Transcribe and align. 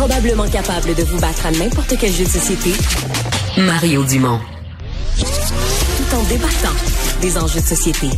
Probablement 0.00 0.48
capable 0.48 0.94
de 0.94 1.02
vous 1.02 1.20
battre 1.20 1.44
à 1.44 1.50
n'importe 1.50 1.94
quel 2.00 2.10
jeu 2.10 2.24
de 2.24 2.30
société, 2.30 2.72
Mario 3.58 4.02
Dumont. 4.02 4.40
Tout 5.18 6.16
en 6.16 6.22
débattant 6.22 6.74
des 7.20 7.36
enjeux 7.36 7.60
de 7.60 7.66
société. 7.66 8.08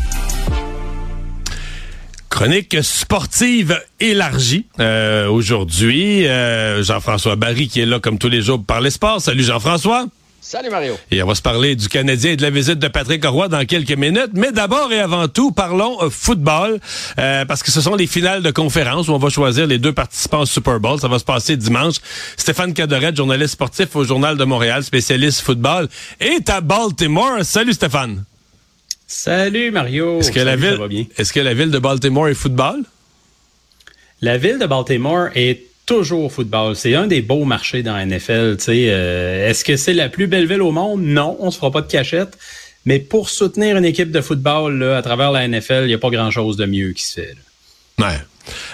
Chronique 2.29 2.77
sportive 2.85 3.83
élargie 3.99 4.67
euh, 4.79 5.27
aujourd'hui. 5.29 6.25
Euh, 6.29 6.85
Jean-François 6.85 7.35
Barry 7.35 7.67
qui 7.67 7.81
est 7.81 7.87
là 7.87 7.99
comme 7.99 8.17
tous 8.17 8.29
les 8.29 8.43
jours 8.43 8.59
pour 8.59 8.67
parler 8.67 8.91
sport. 8.91 9.21
Salut 9.21 9.43
Jean-François. 9.43 10.07
Salut 10.45 10.71
Mario. 10.71 10.99
Et 11.13 11.23
on 11.23 11.27
va 11.29 11.37
se 11.37 11.41
parler 11.41 11.77
du 11.77 11.89
Canadien 11.89 12.33
et 12.33 12.37
de 12.37 12.43
la 12.43 12.51
visite 12.51 12.81
de 12.81 12.89
Patrick 12.89 13.25
Roy 13.25 13.47
dans 13.47 13.65
quelques 13.65 13.97
minutes. 13.97 14.33
Mais 14.35 14.51
d'abord 14.51 14.93
et 14.93 14.99
avant 14.99 15.29
tout, 15.29 15.53
parlons 15.53 16.03
euh, 16.03 16.11
football, 16.11 16.81
euh, 17.21 17.45
parce 17.45 17.63
que 17.63 17.71
ce 17.71 17.81
sont 17.81 17.95
les 17.95 18.09
finales 18.09 18.43
de 18.43 18.51
conférence 18.51 19.07
où 19.07 19.13
on 19.13 19.19
va 19.19 19.29
choisir 19.29 19.69
les 19.69 19.79
deux 19.79 19.93
participants 19.93 20.41
au 20.41 20.47
Super 20.47 20.81
Bowl. 20.81 20.99
Ça 20.99 21.07
va 21.07 21.21
se 21.21 21.25
passer 21.25 21.57
dimanche. 21.57 21.95
Stéphane 22.37 22.75
Cadoret, 22.75 23.15
journaliste 23.15 23.53
sportif 23.53 23.95
au 23.95 24.03
Journal 24.03 24.37
de 24.37 24.43
Montréal, 24.43 24.83
spécialiste 24.83 25.43
football, 25.43 25.89
est 26.19 26.51
à 26.51 26.61
Baltimore. 26.61 27.45
Salut 27.45 27.73
Stéphane. 27.73 28.25
Salut 29.07 29.71
Mario. 29.71 30.19
Est-ce 30.19 30.33
que, 30.33 30.41
la 30.41 30.57
ville, 30.57 31.07
est-ce 31.19 31.33
que 31.33 31.41
la 31.41 31.55
ville 31.55 31.71
de 31.71 31.79
Baltimore 31.79 32.27
est 32.27 32.35
football? 32.35 32.83
La 34.21 34.39
ville 34.39 34.59
de 34.59 34.67
Baltimore 34.67 35.29
est 35.37 35.72
toujours 35.87 36.33
football. 36.33 36.77
C'est 36.77 36.95
un 36.95 37.07
des 37.07 37.23
beaux 37.23 37.45
marchés 37.45 37.83
dans 37.83 37.95
la 37.95 38.07
NFL. 38.07 38.57
Euh, 38.69 39.49
Est-ce 39.49 39.65
que 39.65 39.77
c'est 39.77 39.95
la 39.95 40.09
plus 40.09 40.27
belle 40.27 40.47
ville 40.47 40.63
au 40.63 40.73
monde? 40.73 41.03
Non, 41.03 41.37
on 41.41 41.51
se 41.51 41.59
fera 41.59 41.71
pas 41.71 41.83
de 41.83 41.91
cachette. 41.91 42.39
Mais 42.85 42.99
pour 42.99 43.29
soutenir 43.29 43.77
une 43.77 43.85
équipe 43.85 44.11
de 44.11 44.21
football 44.21 44.79
là, 44.79 44.97
à 44.97 45.03
travers 45.03 45.31
la 45.31 45.47
NFL, 45.47 45.83
il 45.83 45.87
n'y 45.87 45.95
a 45.95 45.99
pas 45.99 46.11
grand-chose 46.11 46.57
de 46.57 46.67
mieux 46.67 46.93
qui 46.93 47.05
se 47.05 47.21
fait. 47.21 47.35
Ouais. 47.99 48.19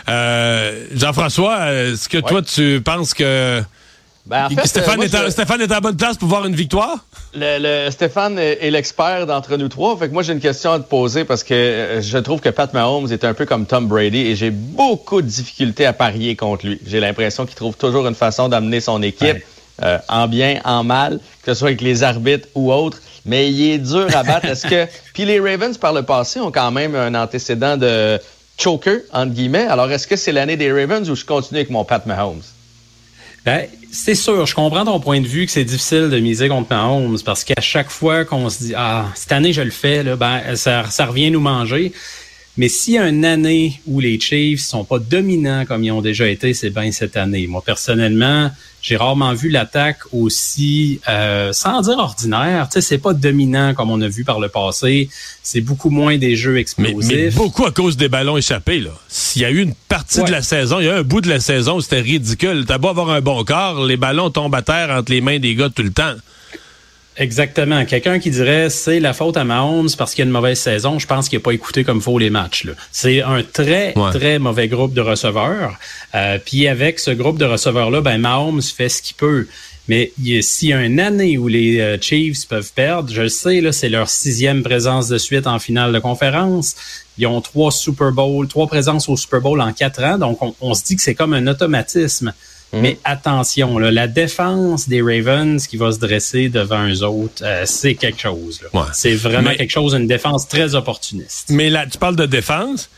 Euh, 0.08 0.86
Jean-François, 0.94 1.72
est-ce 1.72 2.08
que 2.08 2.18
toi, 2.18 2.40
tu 2.40 2.80
penses 2.82 3.12
que 3.12 3.62
ben, 4.28 4.46
en 4.46 4.50
fait, 4.50 4.66
Stéphane, 4.66 5.02
est 5.02 5.30
Stéphane, 5.30 5.60
est 5.62 5.80
bonne 5.80 5.96
place 5.96 6.18
pour 6.18 6.28
voir 6.28 6.44
une 6.44 6.54
victoire? 6.54 6.98
Le, 7.34 7.90
Stéphane 7.90 8.38
est, 8.38 8.70
l'expert 8.70 9.26
d'entre 9.26 9.56
nous 9.56 9.68
trois. 9.68 9.96
Fait 9.96 10.08
que 10.08 10.12
moi, 10.12 10.22
j'ai 10.22 10.34
une 10.34 10.40
question 10.40 10.72
à 10.72 10.78
te 10.78 10.88
poser 10.88 11.24
parce 11.24 11.42
que 11.42 11.54
euh, 11.54 12.02
je 12.02 12.18
trouve 12.18 12.40
que 12.40 12.50
Pat 12.50 12.72
Mahomes 12.72 13.10
est 13.10 13.24
un 13.24 13.34
peu 13.34 13.46
comme 13.46 13.66
Tom 13.66 13.88
Brady 13.88 14.18
et 14.18 14.36
j'ai 14.36 14.50
beaucoup 14.50 15.22
de 15.22 15.26
difficultés 15.26 15.86
à 15.86 15.92
parier 15.92 16.36
contre 16.36 16.66
lui. 16.66 16.80
J'ai 16.86 17.00
l'impression 17.00 17.46
qu'il 17.46 17.54
trouve 17.54 17.76
toujours 17.76 18.06
une 18.06 18.14
façon 18.14 18.48
d'amener 18.48 18.80
son 18.80 19.02
équipe 19.02 19.38
euh, 19.82 19.98
en 20.08 20.28
bien, 20.28 20.60
en 20.64 20.84
mal, 20.84 21.20
que 21.42 21.54
ce 21.54 21.60
soit 21.60 21.68
avec 21.68 21.80
les 21.80 22.02
arbitres 22.02 22.48
ou 22.54 22.72
autres. 22.72 23.00
Mais 23.24 23.50
il 23.50 23.70
est 23.70 23.78
dur 23.78 24.08
à 24.14 24.22
battre. 24.22 24.46
Est-ce 24.46 24.66
que 24.66 24.86
puis 25.14 25.24
les 25.24 25.40
Ravens 25.40 25.76
par 25.78 25.92
le 25.92 26.02
passé 26.02 26.40
ont 26.40 26.52
quand 26.52 26.70
même 26.70 26.94
un 26.94 27.14
antécédent 27.14 27.76
de 27.76 28.18
choker 28.58 29.00
entre 29.12 29.32
guillemets. 29.32 29.66
Alors 29.66 29.90
est-ce 29.90 30.06
que 30.06 30.16
c'est 30.16 30.32
l'année 30.32 30.56
des 30.56 30.70
Ravens 30.70 31.08
ou 31.08 31.14
je 31.14 31.24
continue 31.24 31.60
avec 31.60 31.70
mon 31.70 31.84
Pat 31.84 32.04
Mahomes? 32.04 32.42
Ben, 33.44 33.66
c'est 33.90 34.14
sûr, 34.14 34.46
je 34.46 34.54
comprends 34.54 34.84
ton 34.84 35.00
point 35.00 35.20
de 35.20 35.26
vue 35.26 35.46
que 35.46 35.52
c'est 35.52 35.64
difficile 35.64 36.10
de 36.10 36.20
miser 36.20 36.48
contre 36.48 36.68
Mahomes 36.70 37.18
parce 37.24 37.44
qu'à 37.44 37.60
chaque 37.60 37.90
fois 37.90 38.24
qu'on 38.24 38.48
se 38.48 38.58
dit 38.58 38.74
ah 38.76 39.06
cette 39.14 39.32
année 39.32 39.52
je 39.52 39.62
le 39.62 39.70
fais 39.70 40.02
là, 40.02 40.16
ben 40.16 40.56
ça, 40.56 40.90
ça 40.90 41.06
revient 41.06 41.30
nous 41.30 41.40
manger. 41.40 41.92
Mais 42.58 42.68
s'il 42.68 42.94
y 42.94 42.98
a 42.98 43.08
une 43.08 43.24
année 43.24 43.80
où 43.86 44.00
les 44.00 44.18
Chiefs 44.18 44.62
sont 44.62 44.84
pas 44.84 44.98
dominants 44.98 45.64
comme 45.64 45.84
ils 45.84 45.92
ont 45.92 46.02
déjà 46.02 46.28
été, 46.28 46.54
c'est 46.54 46.70
bien 46.70 46.90
cette 46.90 47.16
année. 47.16 47.46
Moi, 47.46 47.62
personnellement, 47.64 48.50
j'ai 48.82 48.96
rarement 48.96 49.32
vu 49.32 49.48
l'attaque 49.48 50.00
aussi, 50.12 51.00
euh, 51.08 51.52
sans 51.52 51.82
dire 51.82 51.98
ordinaire. 51.98 52.68
Tu 52.68 52.74
sais, 52.74 52.80
c'est 52.80 52.98
pas 52.98 53.14
dominant 53.14 53.74
comme 53.74 53.92
on 53.92 54.00
a 54.00 54.08
vu 54.08 54.24
par 54.24 54.40
le 54.40 54.48
passé. 54.48 55.08
C'est 55.40 55.60
beaucoup 55.60 55.90
moins 55.90 56.18
des 56.18 56.34
jeux 56.34 56.58
explosifs. 56.58 57.08
Mais, 57.08 57.30
beaucoup 57.30 57.64
à 57.64 57.70
cause 57.70 57.96
des 57.96 58.08
ballons 58.08 58.36
échappés. 58.36 58.80
Là. 58.80 58.90
S'il 59.08 59.42
y 59.42 59.44
a 59.44 59.50
eu 59.50 59.62
une 59.62 59.74
partie 59.88 60.24
de 60.24 60.30
la 60.32 60.42
saison, 60.42 60.80
il 60.80 60.86
y 60.86 60.88
a 60.88 60.96
un 60.96 61.02
bout 61.02 61.20
de 61.20 61.28
la 61.28 61.38
saison 61.38 61.76
où 61.76 61.80
c'était 61.80 62.00
ridicule. 62.00 62.64
T'as 62.66 62.78
beau 62.78 62.88
avoir 62.88 63.10
un 63.10 63.20
bon 63.20 63.44
corps, 63.44 63.86
les 63.86 63.96
ballons 63.96 64.30
tombent 64.30 64.56
à 64.56 64.62
terre 64.62 64.90
entre 64.90 65.12
les 65.12 65.20
mains 65.20 65.38
des 65.38 65.54
gars 65.54 65.70
tout 65.70 65.84
le 65.84 65.92
temps. 65.92 66.14
Exactement. 67.18 67.84
Quelqu'un 67.84 68.20
qui 68.20 68.30
dirait 68.30 68.70
c'est 68.70 69.00
la 69.00 69.12
faute 69.12 69.36
à 69.36 69.44
Mahomes 69.44 69.88
parce 69.98 70.14
qu'il 70.14 70.22
y 70.22 70.26
a 70.26 70.26
une 70.26 70.32
mauvaise 70.32 70.58
saison, 70.58 71.00
je 71.00 71.06
pense 71.06 71.28
qu'il 71.28 71.38
n'a 71.38 71.42
pas 71.42 71.50
écouté 71.50 71.82
comme 71.82 72.00
faut 72.00 72.18
les 72.18 72.30
matchs. 72.30 72.66
C'est 72.92 73.22
un 73.22 73.42
très, 73.42 73.92
très 74.12 74.38
mauvais 74.38 74.68
groupe 74.68 74.94
de 74.94 75.00
receveurs. 75.00 75.76
Euh, 76.14 76.38
puis 76.42 76.68
avec 76.68 77.00
ce 77.00 77.10
groupe 77.10 77.36
de 77.36 77.44
receveurs-là, 77.44 78.02
ben 78.02 78.18
Mahomes 78.18 78.62
fait 78.62 78.88
ce 78.88 79.02
qu'il 79.02 79.16
peut. 79.16 79.48
Mais 79.88 80.12
s'il 80.42 80.68
y 80.68 80.72
a 80.72 80.84
une 80.84 81.00
année 81.00 81.38
où 81.38 81.48
les 81.48 81.80
euh, 81.80 81.96
Chiefs 82.00 82.46
peuvent 82.46 82.72
perdre, 82.72 83.12
je 83.12 83.22
le 83.22 83.28
sais, 83.30 83.62
c'est 83.72 83.88
leur 83.88 84.08
sixième 84.08 84.62
présence 84.62 85.08
de 85.08 85.18
suite 85.18 85.46
en 85.46 85.58
finale 85.58 85.92
de 85.92 85.98
conférence. 85.98 86.76
Ils 87.16 87.26
ont 87.26 87.40
trois 87.40 87.72
Super 87.72 88.12
Bowl, 88.12 88.46
trois 88.46 88.68
présences 88.68 89.08
au 89.08 89.16
Super 89.16 89.40
Bowl 89.40 89.60
en 89.60 89.72
quatre 89.72 90.04
ans. 90.04 90.18
Donc, 90.18 90.40
on, 90.42 90.54
on 90.60 90.74
se 90.74 90.84
dit 90.84 90.94
que 90.94 91.02
c'est 91.02 91.14
comme 91.14 91.32
un 91.32 91.46
automatisme. 91.46 92.32
Mhm. 92.72 92.80
Mais 92.80 92.98
attention, 93.04 93.78
là, 93.78 93.90
la 93.90 94.06
défense 94.06 94.88
des 94.88 95.00
Ravens 95.00 95.66
qui 95.66 95.76
va 95.76 95.90
se 95.92 95.98
dresser 95.98 96.48
devant 96.48 96.86
eux 96.86 97.02
autres, 97.02 97.42
euh, 97.42 97.62
c'est 97.64 97.94
quelque 97.94 98.20
chose. 98.20 98.60
C'est 98.92 99.14
vraiment 99.14 99.54
quelque 99.54 99.70
chose, 99.70 99.94
une 99.94 100.06
défense 100.06 100.48
très 100.48 100.74
opportuniste. 100.74 101.48
Mais 101.50 101.70
là, 101.70 101.86
tu 101.86 101.98
parles 101.98 102.16
de 102.16 102.26
défense. 102.26 102.90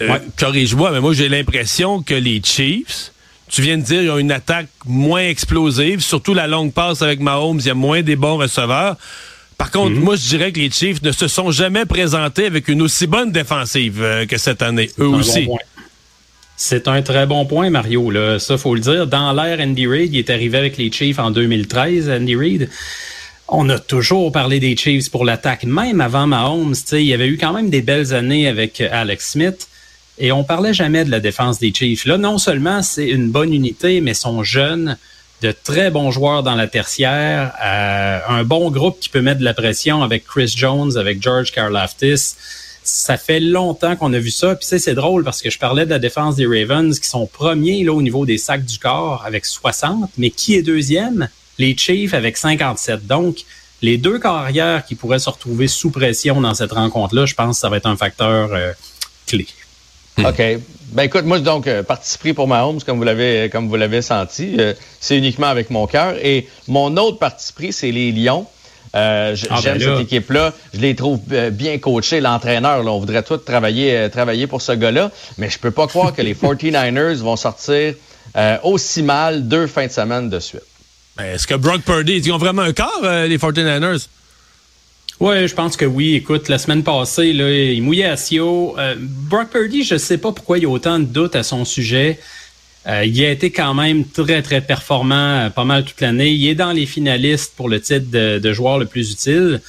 Euh, 0.00 0.18
Corrige-moi, 0.38 0.90
mais 0.92 1.00
moi 1.00 1.14
j'ai 1.14 1.28
l'impression 1.28 2.02
que 2.02 2.14
les 2.14 2.42
Chiefs, 2.44 3.12
tu 3.48 3.62
viens 3.62 3.78
de 3.78 3.82
dire, 3.82 4.02
ils 4.02 4.10
ont 4.10 4.18
une 4.18 4.32
attaque 4.32 4.68
moins 4.84 5.26
explosive, 5.26 6.00
surtout 6.00 6.34
la 6.34 6.46
longue 6.46 6.72
passe 6.72 7.00
avec 7.00 7.20
Mahomes, 7.20 7.60
il 7.60 7.66
y 7.66 7.70
a 7.70 7.74
moins 7.74 8.02
des 8.02 8.16
bons 8.16 8.36
receveurs. 8.36 8.96
Par 9.56 9.70
contre, 9.70 9.92
mhm. 9.92 10.00
moi, 10.00 10.16
je 10.16 10.28
dirais 10.28 10.52
que 10.52 10.60
les 10.60 10.70
Chiefs 10.70 11.02
ne 11.02 11.12
se 11.12 11.28
sont 11.28 11.50
jamais 11.50 11.86
présentés 11.86 12.44
avec 12.44 12.68
une 12.68 12.82
aussi 12.82 13.06
bonne 13.06 13.32
défensive 13.32 14.02
euh, 14.02 14.26
que 14.26 14.36
cette 14.36 14.60
année, 14.60 14.90
eux 14.98 15.08
aussi. 15.08 15.48
C'est 16.56 16.88
un 16.88 17.02
très 17.02 17.26
bon 17.26 17.44
point, 17.44 17.68
Mario. 17.68 18.10
Là. 18.10 18.38
Ça, 18.38 18.56
faut 18.56 18.74
le 18.74 18.80
dire. 18.80 19.06
Dans 19.06 19.32
l'ère 19.32 19.60
Andy 19.60 19.86
Reid, 19.86 20.14
il 20.14 20.18
est 20.18 20.30
arrivé 20.30 20.56
avec 20.56 20.78
les 20.78 20.90
Chiefs 20.90 21.18
en 21.18 21.30
2013, 21.30 22.08
Andy 22.08 22.34
Reid. 22.34 22.70
On 23.48 23.68
a 23.68 23.78
toujours 23.78 24.32
parlé 24.32 24.58
des 24.58 24.74
Chiefs 24.74 25.10
pour 25.10 25.24
l'attaque, 25.26 25.64
même 25.64 26.00
avant 26.00 26.26
Mahomes. 26.26 26.74
Il 26.92 27.02
y 27.02 27.12
avait 27.12 27.28
eu 27.28 27.36
quand 27.36 27.52
même 27.52 27.68
des 27.68 27.82
belles 27.82 28.14
années 28.14 28.48
avec 28.48 28.80
euh, 28.80 28.88
Alex 28.90 29.32
Smith. 29.32 29.68
Et 30.18 30.32
on 30.32 30.44
parlait 30.44 30.72
jamais 30.72 31.04
de 31.04 31.10
la 31.10 31.20
défense 31.20 31.58
des 31.58 31.74
Chiefs. 31.74 32.06
Là, 32.06 32.16
non 32.16 32.38
seulement 32.38 32.82
c'est 32.82 33.06
une 33.06 33.30
bonne 33.30 33.52
unité, 33.52 34.00
mais 34.00 34.14
sont 34.14 34.42
jeunes, 34.42 34.96
de 35.42 35.52
très 35.52 35.90
bons 35.90 36.10
joueurs 36.10 36.42
dans 36.42 36.54
la 36.54 36.66
tertiaire, 36.66 37.52
euh, 37.62 38.18
un 38.28 38.44
bon 38.44 38.70
groupe 38.70 38.98
qui 38.98 39.10
peut 39.10 39.20
mettre 39.20 39.40
de 39.40 39.44
la 39.44 39.52
pression 39.52 40.02
avec 40.02 40.24
Chris 40.24 40.54
Jones, 40.56 40.96
avec 40.96 41.22
George 41.22 41.52
Karlaftis 41.52 42.34
ça 42.86 43.16
fait 43.16 43.40
longtemps 43.40 43.96
qu'on 43.96 44.12
a 44.12 44.18
vu 44.18 44.30
ça. 44.30 44.54
Puis 44.54 44.66
c'est 44.78 44.94
drôle 44.94 45.24
parce 45.24 45.42
que 45.42 45.50
je 45.50 45.58
parlais 45.58 45.84
de 45.84 45.90
la 45.90 45.98
défense 45.98 46.36
des 46.36 46.46
Ravens 46.46 46.98
qui 46.98 47.08
sont 47.08 47.26
premiers 47.26 47.84
là 47.84 47.92
au 47.92 48.02
niveau 48.02 48.24
des 48.24 48.38
sacs 48.38 48.64
du 48.64 48.78
corps 48.78 49.22
avec 49.26 49.44
60, 49.44 50.10
mais 50.18 50.30
qui 50.30 50.54
est 50.54 50.62
deuxième? 50.62 51.28
Les 51.58 51.76
Chiefs 51.76 52.14
avec 52.14 52.36
57. 52.36 53.06
Donc, 53.06 53.38
les 53.82 53.98
deux 53.98 54.18
carrières 54.18 54.84
qui 54.84 54.94
pourraient 54.94 55.18
se 55.18 55.28
retrouver 55.28 55.68
sous 55.68 55.90
pression 55.90 56.40
dans 56.40 56.54
cette 56.54 56.72
rencontre-là, 56.72 57.26
je 57.26 57.34
pense 57.34 57.56
que 57.56 57.60
ça 57.60 57.68
va 57.68 57.78
être 57.78 57.86
un 57.86 57.96
facteur 57.96 58.52
euh, 58.52 58.72
clé. 59.26 59.46
Hmm. 60.16 60.26
OK. 60.26 60.42
Ben 60.92 61.02
écoute, 61.02 61.24
moi 61.24 61.40
donc 61.40 61.66
euh, 61.66 61.82
participer 61.82 62.32
pour 62.32 62.46
Mahomes 62.46 62.80
comme 62.80 62.96
vous 62.96 63.04
l'avez 63.04 63.50
comme 63.50 63.68
vous 63.68 63.76
l'avez 63.76 64.00
senti, 64.00 64.56
euh, 64.58 64.72
c'est 65.00 65.18
uniquement 65.18 65.48
avec 65.48 65.68
mon 65.68 65.86
cœur 65.86 66.14
et 66.22 66.48
mon 66.68 66.96
autre 66.96 67.18
parti 67.18 67.52
pris 67.52 67.72
c'est 67.72 67.90
les 67.90 68.12
Lions. 68.12 68.46
Euh, 68.96 69.36
ah, 69.50 69.58
j'aime 69.62 69.78
ben 69.78 69.96
cette 69.96 70.00
équipe-là. 70.00 70.54
Je 70.72 70.80
les 70.80 70.94
trouve 70.94 71.20
euh, 71.32 71.50
bien 71.50 71.78
coachés. 71.78 72.20
L'entraîneur, 72.20 72.84
on 72.86 72.98
voudrait 72.98 73.22
tous 73.22 73.38
travailler, 73.38 73.96
euh, 73.96 74.08
travailler 74.08 74.46
pour 74.46 74.62
ce 74.62 74.72
gars-là. 74.72 75.10
Mais 75.36 75.50
je 75.50 75.58
peux 75.58 75.70
pas 75.70 75.86
croire 75.86 76.14
que 76.14 76.22
les 76.22 76.34
49ers 76.42 77.16
vont 77.16 77.36
sortir 77.36 77.94
aussi 78.64 79.02
mal 79.02 79.48
deux 79.48 79.66
fins 79.66 79.86
de 79.86 79.92
semaine 79.92 80.28
de 80.28 80.40
suite. 80.40 80.60
Est-ce 81.18 81.46
que 81.46 81.54
Brock 81.54 81.80
Purdy, 81.82 82.16
ils 82.16 82.32
ont 82.32 82.36
vraiment 82.36 82.62
un 82.62 82.74
corps, 82.74 83.00
les 83.02 83.38
49ers? 83.38 84.08
Oui, 85.20 85.48
je 85.48 85.54
pense 85.54 85.78
que 85.78 85.86
oui. 85.86 86.16
Écoute, 86.16 86.50
la 86.50 86.58
semaine 86.58 86.82
passée, 86.82 87.32
là, 87.32 87.50
il 87.50 87.82
mouillait 87.82 88.04
à 88.04 88.18
Sio. 88.18 88.76
Brock 88.98 89.48
Purdy, 89.48 89.84
je 89.84 89.96
sais 89.96 90.18
pas 90.18 90.32
pourquoi 90.32 90.58
il 90.58 90.64
y 90.64 90.66
a 90.66 90.68
autant 90.68 90.98
de 90.98 91.04
doutes 91.04 91.34
à 91.34 91.42
son 91.42 91.64
sujet. 91.64 92.18
Euh, 92.88 93.04
il 93.04 93.24
a 93.24 93.30
été 93.30 93.50
quand 93.50 93.74
même 93.74 94.06
très, 94.06 94.42
très 94.42 94.60
performant 94.60 95.46
euh, 95.46 95.50
pas 95.50 95.64
mal 95.64 95.84
toute 95.84 96.00
l'année. 96.00 96.30
Il 96.30 96.46
est 96.46 96.54
dans 96.54 96.72
les 96.72 96.86
finalistes 96.86 97.52
pour 97.56 97.68
le 97.68 97.80
titre 97.80 98.06
de, 98.10 98.52
joueur 98.52 98.78
le 98.78 98.86
plus 98.86 99.10
utile. 99.10 99.60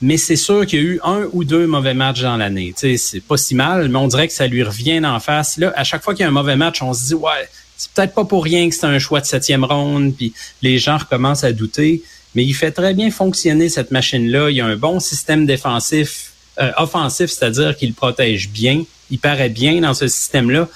Mais 0.00 0.16
c'est 0.16 0.36
sûr 0.36 0.66
qu'il 0.66 0.78
y 0.78 0.82
a 0.82 0.84
eu 0.84 1.00
un 1.04 1.26
ou 1.32 1.44
deux 1.44 1.66
mauvais 1.66 1.94
matchs 1.94 2.20
dans 2.20 2.36
l'année. 2.36 2.74
C'est 2.76 3.20
pas 3.20 3.36
si 3.36 3.54
mal, 3.54 3.88
mais 3.88 3.98
on 3.98 4.08
dirait 4.08 4.28
que 4.28 4.34
ça 4.34 4.46
lui 4.46 4.62
revient 4.62 5.04
en 5.04 5.20
face. 5.20 5.56
Là, 5.56 5.72
à 5.74 5.84
chaque 5.84 6.02
fois 6.02 6.14
qu'il 6.14 6.22
y 6.22 6.26
a 6.26 6.28
un 6.28 6.32
mauvais 6.32 6.56
match, 6.56 6.82
on 6.82 6.92
se 6.92 7.06
dit 7.06 7.14
Ouais, 7.14 7.48
c'est 7.76 7.90
peut-être 7.92 8.14
pas 8.14 8.24
pour 8.24 8.44
rien 8.44 8.68
que 8.68 8.74
c'est 8.74 8.86
un 8.86 8.98
choix 8.98 9.20
de 9.20 9.26
septième 9.26 9.64
ronde, 9.64 10.14
puis 10.14 10.34
les 10.60 10.78
gens 10.78 10.98
recommencent 10.98 11.44
à 11.44 11.52
douter. 11.52 12.02
Mais 12.34 12.44
il 12.44 12.52
fait 12.52 12.72
très 12.72 12.92
bien 12.92 13.10
fonctionner 13.10 13.70
cette 13.70 13.90
machine-là. 13.90 14.50
Il 14.50 14.60
a 14.60 14.66
un 14.66 14.76
bon 14.76 15.00
système 15.00 15.46
défensif, 15.46 16.32
euh, 16.60 16.70
offensif, 16.76 17.30
c'est-à-dire 17.30 17.74
qu'il 17.74 17.94
protège 17.94 18.50
bien. 18.50 18.84
Il 19.10 19.18
paraît 19.18 19.48
bien 19.48 19.80
dans 19.80 19.94
ce 19.94 20.08
système-là. 20.08 20.68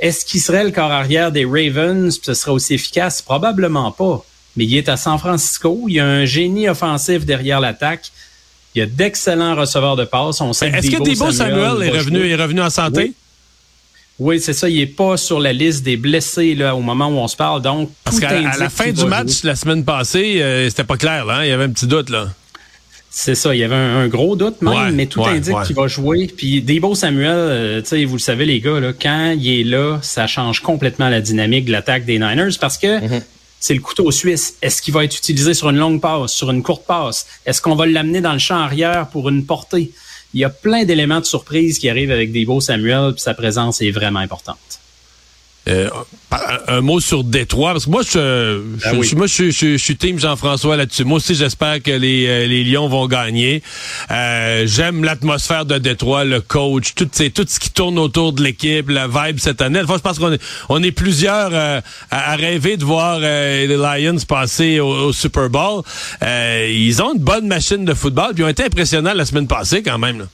Est-ce 0.00 0.24
qu'il 0.24 0.40
serait 0.40 0.64
le 0.64 0.70
corps 0.70 0.90
arrière 0.90 1.32
des 1.32 1.44
Ravens, 1.44 2.18
ce 2.22 2.34
serait 2.34 2.52
aussi 2.52 2.74
efficace? 2.74 3.22
Probablement 3.22 3.90
pas. 3.90 4.24
Mais 4.56 4.64
il 4.64 4.76
est 4.76 4.88
à 4.88 4.96
San 4.96 5.18
Francisco. 5.18 5.84
Il 5.88 5.94
y 5.94 6.00
a 6.00 6.06
un 6.06 6.24
génie 6.24 6.68
offensif 6.68 7.24
derrière 7.24 7.60
l'attaque. 7.60 8.10
Il 8.74 8.80
y 8.80 8.82
a 8.82 8.86
d'excellents 8.86 9.54
receveurs 9.54 9.96
de 9.96 10.04
passes. 10.04 10.40
On 10.40 10.52
sait 10.52 10.68
Est-ce 10.68 10.90
que 10.90 11.02
Debo 11.02 11.30
Samuel, 11.32 11.82
est, 11.82 11.90
revenu, 11.90 12.28
est 12.28 12.34
revenu 12.36 12.60
en 12.60 12.70
santé? 12.70 13.12
Oui, 14.18 14.40
c'est 14.40 14.52
ça. 14.52 14.68
Il 14.68 14.80
est 14.80 14.86
pas 14.86 15.16
sur 15.16 15.38
la 15.38 15.52
liste 15.52 15.84
des 15.84 15.96
blessés 15.96 16.54
là, 16.54 16.74
au 16.74 16.80
moment 16.80 17.06
où 17.08 17.18
on 17.18 17.28
se 17.28 17.36
parle. 17.36 17.62
Donc, 17.62 17.90
parce 18.04 18.18
qu'à 18.18 18.40
la 18.40 18.68
fin 18.68 18.90
du 18.90 19.04
match 19.04 19.42
la 19.44 19.54
semaine 19.54 19.84
passée, 19.84 20.42
euh, 20.42 20.68
c'était 20.68 20.84
pas 20.84 20.96
clair. 20.96 21.24
Là, 21.24 21.36
hein? 21.36 21.44
Il 21.44 21.48
y 21.48 21.52
avait 21.52 21.64
un 21.64 21.70
petit 21.70 21.86
doute 21.86 22.10
là. 22.10 22.28
C'est 23.20 23.34
ça, 23.34 23.52
il 23.52 23.58
y 23.58 23.64
avait 23.64 23.74
un, 23.74 24.06
gros 24.06 24.36
doute 24.36 24.62
même, 24.62 24.94
mais 24.94 25.06
tout 25.06 25.24
indique 25.24 25.60
qu'il 25.66 25.74
va 25.74 25.88
jouer. 25.88 26.28
Puis 26.28 26.62
Debo 26.62 26.94
Samuel, 26.94 27.34
euh, 27.34 27.82
sais, 27.82 28.04
vous 28.04 28.14
le 28.14 28.20
savez 28.20 28.44
les 28.44 28.60
gars, 28.60 28.78
là, 28.78 28.92
quand 28.92 29.34
il 29.36 29.60
est 29.60 29.64
là, 29.64 29.98
ça 30.02 30.28
change 30.28 30.60
complètement 30.60 31.08
la 31.08 31.20
dynamique 31.20 31.64
de 31.64 31.72
l'attaque 31.72 32.04
des 32.04 32.20
Niners 32.20 32.56
parce 32.60 32.78
que 32.78 33.00
mhm. 33.00 33.20
c'est 33.58 33.74
le 33.74 33.80
couteau 33.80 34.12
suisse. 34.12 34.54
Est-ce 34.62 34.80
qu'il 34.80 34.94
va 34.94 35.02
être 35.02 35.16
utilisé 35.16 35.52
sur 35.52 35.68
une 35.68 35.78
longue 35.78 36.00
passe, 36.00 36.32
sur 36.32 36.48
une 36.52 36.62
courte 36.62 36.86
passe? 36.86 37.26
Est-ce 37.44 37.60
qu'on 37.60 37.74
va 37.74 37.86
l'amener 37.86 38.20
dans 38.20 38.34
le 38.34 38.38
champ 38.38 38.58
arrière 38.60 39.08
pour 39.08 39.28
une 39.28 39.44
portée? 39.44 39.90
Il 40.32 40.38
y 40.38 40.44
a 40.44 40.48
plein 40.48 40.84
d'éléments 40.84 41.18
de 41.18 41.26
surprise 41.26 41.80
qui 41.80 41.90
arrivent 41.90 42.12
avec 42.12 42.30
Debo 42.30 42.60
Samuel, 42.60 43.14
puis 43.14 43.22
sa 43.22 43.34
présence 43.34 43.82
est 43.82 43.90
vraiment 43.90 44.20
importante. 44.20 44.77
Euh, 45.68 45.88
un 46.66 46.80
mot 46.82 47.00
sur 47.00 47.24
Détroit, 47.24 47.72
parce 47.72 47.86
que 47.86 47.90
moi, 47.90 48.02
je, 48.02 48.60
ben 48.84 49.16
moi, 49.16 49.26
je, 49.26 49.50
je, 49.50 49.76
suis 49.76 49.96
team 49.96 50.18
Jean-François 50.18 50.76
là-dessus. 50.76 51.04
Moi 51.04 51.16
aussi, 51.16 51.34
j'espère 51.34 51.82
que 51.82 51.90
les, 51.90 52.26
euh, 52.26 52.46
les 52.46 52.64
Lions 52.64 52.88
vont 52.88 53.06
gagner. 53.06 53.62
Euh, 54.10 54.64
j'aime 54.66 55.04
l'atmosphère 55.04 55.64
de 55.64 55.78
Détroit, 55.78 56.24
le 56.24 56.40
coach, 56.40 56.94
tout, 56.94 57.06
tout 57.06 57.44
ce 57.48 57.58
qui 57.60 57.70
tourne 57.70 57.98
autour 57.98 58.32
de 58.32 58.42
l'équipe, 58.42 58.88
la 58.90 59.08
vibe 59.08 59.38
cette 59.38 59.62
année. 59.62 59.80
Enfin, 59.82 59.96
je 59.96 60.02
pense 60.02 60.18
qu'on 60.18 60.32
est, 60.32 60.42
on 60.68 60.82
est 60.82 60.92
plusieurs 60.92 61.52
à, 62.10 62.36
rêver 62.36 62.76
de 62.76 62.84
voir 62.84 63.20
les 63.20 63.66
Lions 63.66 64.16
passer 64.26 64.80
au, 64.80 65.12
Super 65.12 65.48
Bowl. 65.48 65.82
ils 66.22 67.02
ont 67.02 67.14
une 67.14 67.22
bonne 67.22 67.46
machine 67.46 67.84
de 67.84 67.94
football, 67.94 68.34
puis 68.34 68.42
ils 68.42 68.46
ont 68.46 68.50
été 68.50 68.64
impressionnants 68.64 69.14
la 69.14 69.24
semaine 69.24 69.46
passée 69.46 69.82
quand 69.82 69.98
même. 69.98 70.20
Là. 70.20 70.24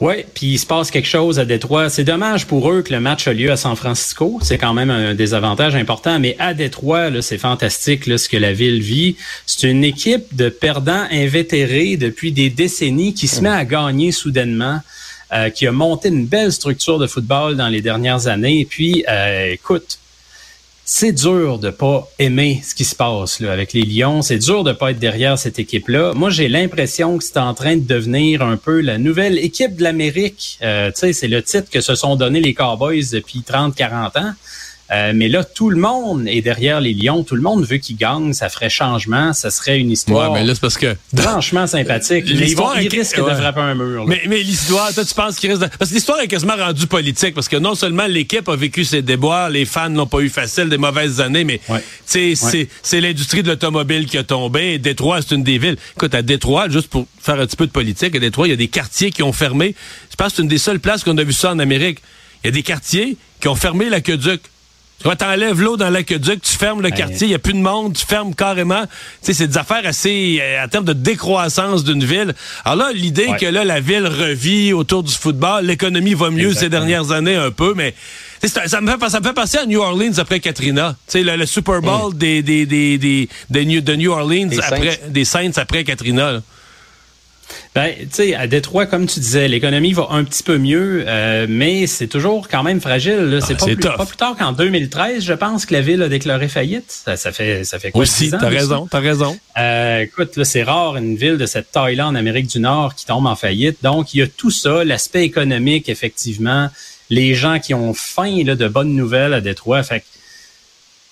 Oui, 0.00 0.24
puis 0.32 0.46
il 0.46 0.58
se 0.58 0.66
passe 0.66 0.92
quelque 0.92 1.08
chose 1.08 1.40
à 1.40 1.44
Détroit. 1.44 1.90
C'est 1.90 2.04
dommage 2.04 2.46
pour 2.46 2.70
eux 2.70 2.82
que 2.82 2.92
le 2.92 3.00
match 3.00 3.26
a 3.26 3.32
lieu 3.32 3.50
à 3.50 3.56
San 3.56 3.74
Francisco. 3.74 4.38
C'est 4.42 4.56
quand 4.56 4.72
même 4.72 4.90
un 4.90 5.14
désavantage 5.14 5.74
important. 5.74 6.20
Mais 6.20 6.36
à 6.38 6.54
Détroit, 6.54 7.10
c'est 7.20 7.38
fantastique 7.38 8.06
là, 8.06 8.16
ce 8.16 8.28
que 8.28 8.36
la 8.36 8.52
ville 8.52 8.80
vit. 8.80 9.16
C'est 9.44 9.68
une 9.68 9.82
équipe 9.82 10.36
de 10.36 10.50
perdants 10.50 11.06
invétérés 11.10 11.96
depuis 11.96 12.30
des 12.30 12.48
décennies 12.48 13.12
qui 13.12 13.26
se 13.26 13.40
met 13.40 13.48
à 13.48 13.64
gagner 13.64 14.12
soudainement. 14.12 14.80
Euh, 15.30 15.50
qui 15.50 15.66
a 15.66 15.72
monté 15.72 16.08
une 16.08 16.24
belle 16.24 16.50
structure 16.50 16.98
de 16.98 17.06
football 17.06 17.54
dans 17.54 17.68
les 17.68 17.82
dernières 17.82 18.28
années. 18.28 18.64
Puis, 18.64 19.04
euh, 19.10 19.52
écoute, 19.52 19.98
c'est 20.90 21.12
dur 21.12 21.58
de 21.58 21.68
pas 21.68 22.10
aimer 22.18 22.62
ce 22.64 22.74
qui 22.74 22.86
se 22.86 22.96
passe 22.96 23.40
là, 23.40 23.52
avec 23.52 23.74
les 23.74 23.82
Lions. 23.82 24.22
C'est 24.22 24.38
dur 24.38 24.64
de 24.64 24.72
pas 24.72 24.92
être 24.92 24.98
derrière 24.98 25.38
cette 25.38 25.58
équipe-là. 25.58 26.14
Moi, 26.14 26.30
j'ai 26.30 26.48
l'impression 26.48 27.18
que 27.18 27.24
c'est 27.24 27.36
en 27.36 27.52
train 27.52 27.76
de 27.76 27.86
devenir 27.86 28.40
un 28.40 28.56
peu 28.56 28.80
la 28.80 28.96
nouvelle 28.96 29.36
équipe 29.38 29.76
de 29.76 29.82
l'Amérique. 29.82 30.58
Euh, 30.62 30.90
c'est 30.94 31.28
le 31.28 31.42
titre 31.42 31.68
que 31.68 31.82
se 31.82 31.94
sont 31.94 32.16
donné 32.16 32.40
les 32.40 32.54
Cowboys 32.54 33.04
depuis 33.12 33.40
30-40 33.40 34.18
ans. 34.18 34.32
Euh, 34.90 35.12
mais 35.14 35.28
là, 35.28 35.44
tout 35.44 35.68
le 35.68 35.76
monde 35.76 36.26
est 36.26 36.40
derrière 36.40 36.80
les 36.80 36.94
Lions. 36.94 37.22
Tout 37.22 37.34
le 37.34 37.42
monde 37.42 37.64
veut 37.64 37.76
qu'ils 37.76 37.96
gagnent. 37.96 38.32
Ça 38.32 38.48
ferait 38.48 38.70
changement. 38.70 39.32
Ça 39.32 39.50
serait 39.50 39.78
une 39.78 39.90
histoire. 39.90 40.32
Ouais, 40.32 40.40
mais 40.40 40.46
là, 40.46 40.54
c'est 40.54 40.60
parce 40.60 40.78
que. 40.78 40.96
Franchement 41.16 41.66
sympathique. 41.66 42.24
Mais 42.26 42.50
ils, 42.50 42.56
vont, 42.56 42.74
ils 42.74 42.88
risquent 42.88 43.18
de 43.18 43.34
frapper 43.34 43.60
un 43.60 43.74
mur. 43.74 44.06
Mais, 44.06 44.22
mais 44.26 44.42
l'histoire, 44.42 44.92
toi, 44.94 45.04
tu 45.04 45.14
penses 45.14 45.36
qu'il 45.36 45.50
risque 45.50 45.62
de... 45.62 45.68
Parce 45.78 45.90
que 45.90 45.94
l'histoire 45.94 46.20
est 46.20 46.28
quasiment 46.28 46.56
rendue 46.56 46.86
politique. 46.86 47.34
Parce 47.34 47.48
que 47.48 47.56
non 47.56 47.74
seulement 47.74 48.06
l'équipe 48.06 48.48
a 48.48 48.56
vécu 48.56 48.84
ses 48.84 49.02
déboires, 49.02 49.50
les 49.50 49.64
fans 49.64 49.90
n'ont 49.90 50.06
pas 50.06 50.20
eu 50.20 50.30
facile, 50.30 50.68
des 50.68 50.78
mauvaises 50.78 51.20
années, 51.20 51.44
mais 51.44 51.60
c'est 52.06 52.34
c'est 52.82 53.00
l'industrie 53.00 53.42
de 53.42 53.48
l'automobile 53.48 54.06
qui 54.06 54.18
a 54.18 54.24
tombé. 54.24 54.78
Détroit, 54.78 55.20
c'est 55.22 55.34
une 55.34 55.42
des 55.42 55.58
villes. 55.58 55.76
Écoute, 55.96 56.14
à 56.14 56.22
Détroit, 56.22 56.68
juste 56.68 56.88
pour 56.88 57.06
faire 57.20 57.38
un 57.38 57.46
petit 57.46 57.56
peu 57.56 57.66
de 57.66 57.72
politique, 57.72 58.14
à 58.16 58.18
Détroit, 58.18 58.46
il 58.46 58.50
y 58.50 58.54
a 58.54 58.56
des 58.56 58.68
quartiers 58.68 59.10
qui 59.10 59.22
ont 59.22 59.32
fermé. 59.32 59.74
Je 60.10 60.16
pense 60.16 60.28
que 60.28 60.36
c'est 60.36 60.42
une 60.42 60.48
des 60.48 60.58
seules 60.58 60.80
places 60.80 61.04
qu'on 61.04 61.18
a 61.18 61.24
vu 61.24 61.32
ça 61.32 61.52
en 61.52 61.58
Amérique. 61.58 61.98
Il 62.42 62.46
y 62.46 62.48
a 62.48 62.52
des 62.52 62.62
quartiers 62.62 63.16
qui 63.40 63.48
ont 63.48 63.54
fermé 63.54 63.88
l'aqueduc. 63.88 64.40
Tu 64.98 65.04
vois, 65.04 65.14
t'enlèves 65.14 65.60
l'eau 65.60 65.76
dans 65.76 65.90
l'aqueduc, 65.90 66.42
tu 66.42 66.54
fermes 66.54 66.82
le 66.82 66.90
quartier, 66.90 67.28
il 67.28 67.28
n'y 67.28 67.34
a 67.34 67.38
plus 67.38 67.52
de 67.52 67.60
monde, 67.60 67.94
tu 67.94 68.04
fermes 68.04 68.34
carrément. 68.34 68.82
Tu 68.82 68.88
sais, 69.22 69.32
c'est 69.32 69.46
des 69.46 69.56
affaires 69.56 69.86
assez, 69.86 70.40
euh, 70.42 70.64
en 70.64 70.66
termes 70.66 70.84
de 70.84 70.92
décroissance 70.92 71.84
d'une 71.84 72.02
ville. 72.02 72.34
Alors 72.64 72.88
là, 72.88 72.92
l'idée 72.92 73.28
que 73.40 73.46
là, 73.46 73.64
la 73.64 73.78
ville 73.78 74.08
revit 74.08 74.72
autour 74.72 75.04
du 75.04 75.14
football, 75.14 75.64
l'économie 75.66 76.14
va 76.14 76.30
mieux 76.30 76.52
ces 76.52 76.68
dernières 76.68 77.12
années 77.12 77.36
un 77.36 77.52
peu, 77.52 77.74
mais 77.76 77.94
ça 78.44 78.80
me, 78.80 78.90
fait, 78.90 79.08
ça 79.08 79.20
me 79.20 79.24
fait 79.24 79.32
penser 79.32 79.58
à 79.58 79.66
New 79.66 79.80
Orleans 79.80 80.18
après 80.18 80.40
Katrina. 80.40 80.96
Tu 81.06 81.12
sais, 81.12 81.22
le, 81.22 81.46
Super 81.46 81.80
Bowl 81.80 82.12
mm. 82.12 82.18
des, 82.18 82.42
des, 82.42 82.66
des, 82.66 83.28
des, 83.50 83.64
New, 83.64 83.80
de 83.80 83.94
New 83.94 84.10
Orleans 84.10 84.50
après, 84.60 85.00
des 85.08 85.24
Saints 85.24 85.52
après 85.56 85.84
Katrina. 85.84 86.40
Ben, 87.74 87.94
tu 87.98 88.06
sais, 88.10 88.34
à 88.34 88.46
Détroit, 88.46 88.86
comme 88.86 89.06
tu 89.06 89.20
disais, 89.20 89.48
l'économie 89.48 89.92
va 89.92 90.08
un 90.10 90.24
petit 90.24 90.42
peu 90.42 90.58
mieux, 90.58 91.04
euh, 91.06 91.46
mais 91.48 91.86
c'est 91.86 92.06
toujours 92.06 92.48
quand 92.48 92.62
même 92.62 92.80
fragile. 92.80 93.40
C'est 93.46 93.54
ah, 93.54 93.56
pas, 93.58 93.66
plus, 93.66 93.76
pas 93.76 94.06
plus 94.06 94.16
tard 94.16 94.36
qu'en 94.36 94.52
2013, 94.52 95.22
je 95.22 95.32
pense, 95.32 95.66
que 95.66 95.74
la 95.74 95.80
ville 95.80 96.02
a 96.02 96.08
déclaré 96.08 96.48
faillite. 96.48 96.90
Ça, 96.90 97.16
ça 97.16 97.32
fait, 97.32 97.64
ça 97.64 97.78
fait 97.78 97.90
quoi? 97.90 98.02
Aussi, 98.02 98.30
t'as 98.30 98.48
raison, 98.48 98.88
t'as 98.90 99.00
raison. 99.00 99.38
Euh, 99.58 100.00
écoute, 100.00 100.42
c'est 100.44 100.62
rare 100.62 100.96
une 100.96 101.16
ville 101.16 101.36
de 101.36 101.46
cette 101.46 101.70
taille-là 101.70 102.08
en 102.08 102.14
Amérique 102.14 102.48
du 102.48 102.58
Nord 102.58 102.94
qui 102.94 103.06
tombe 103.06 103.26
en 103.26 103.36
faillite. 103.36 103.78
Donc, 103.82 104.14
il 104.14 104.20
y 104.20 104.22
a 104.22 104.26
tout 104.26 104.50
ça, 104.50 104.84
l'aspect 104.84 105.22
économique, 105.22 105.88
effectivement, 105.88 106.68
les 107.10 107.34
gens 107.34 107.58
qui 107.58 107.74
ont 107.74 107.94
faim 107.94 108.42
là, 108.44 108.54
de 108.54 108.68
bonnes 108.68 108.94
nouvelles 108.94 109.34
à 109.34 109.40
Détroit. 109.40 109.82
Fait 109.82 110.02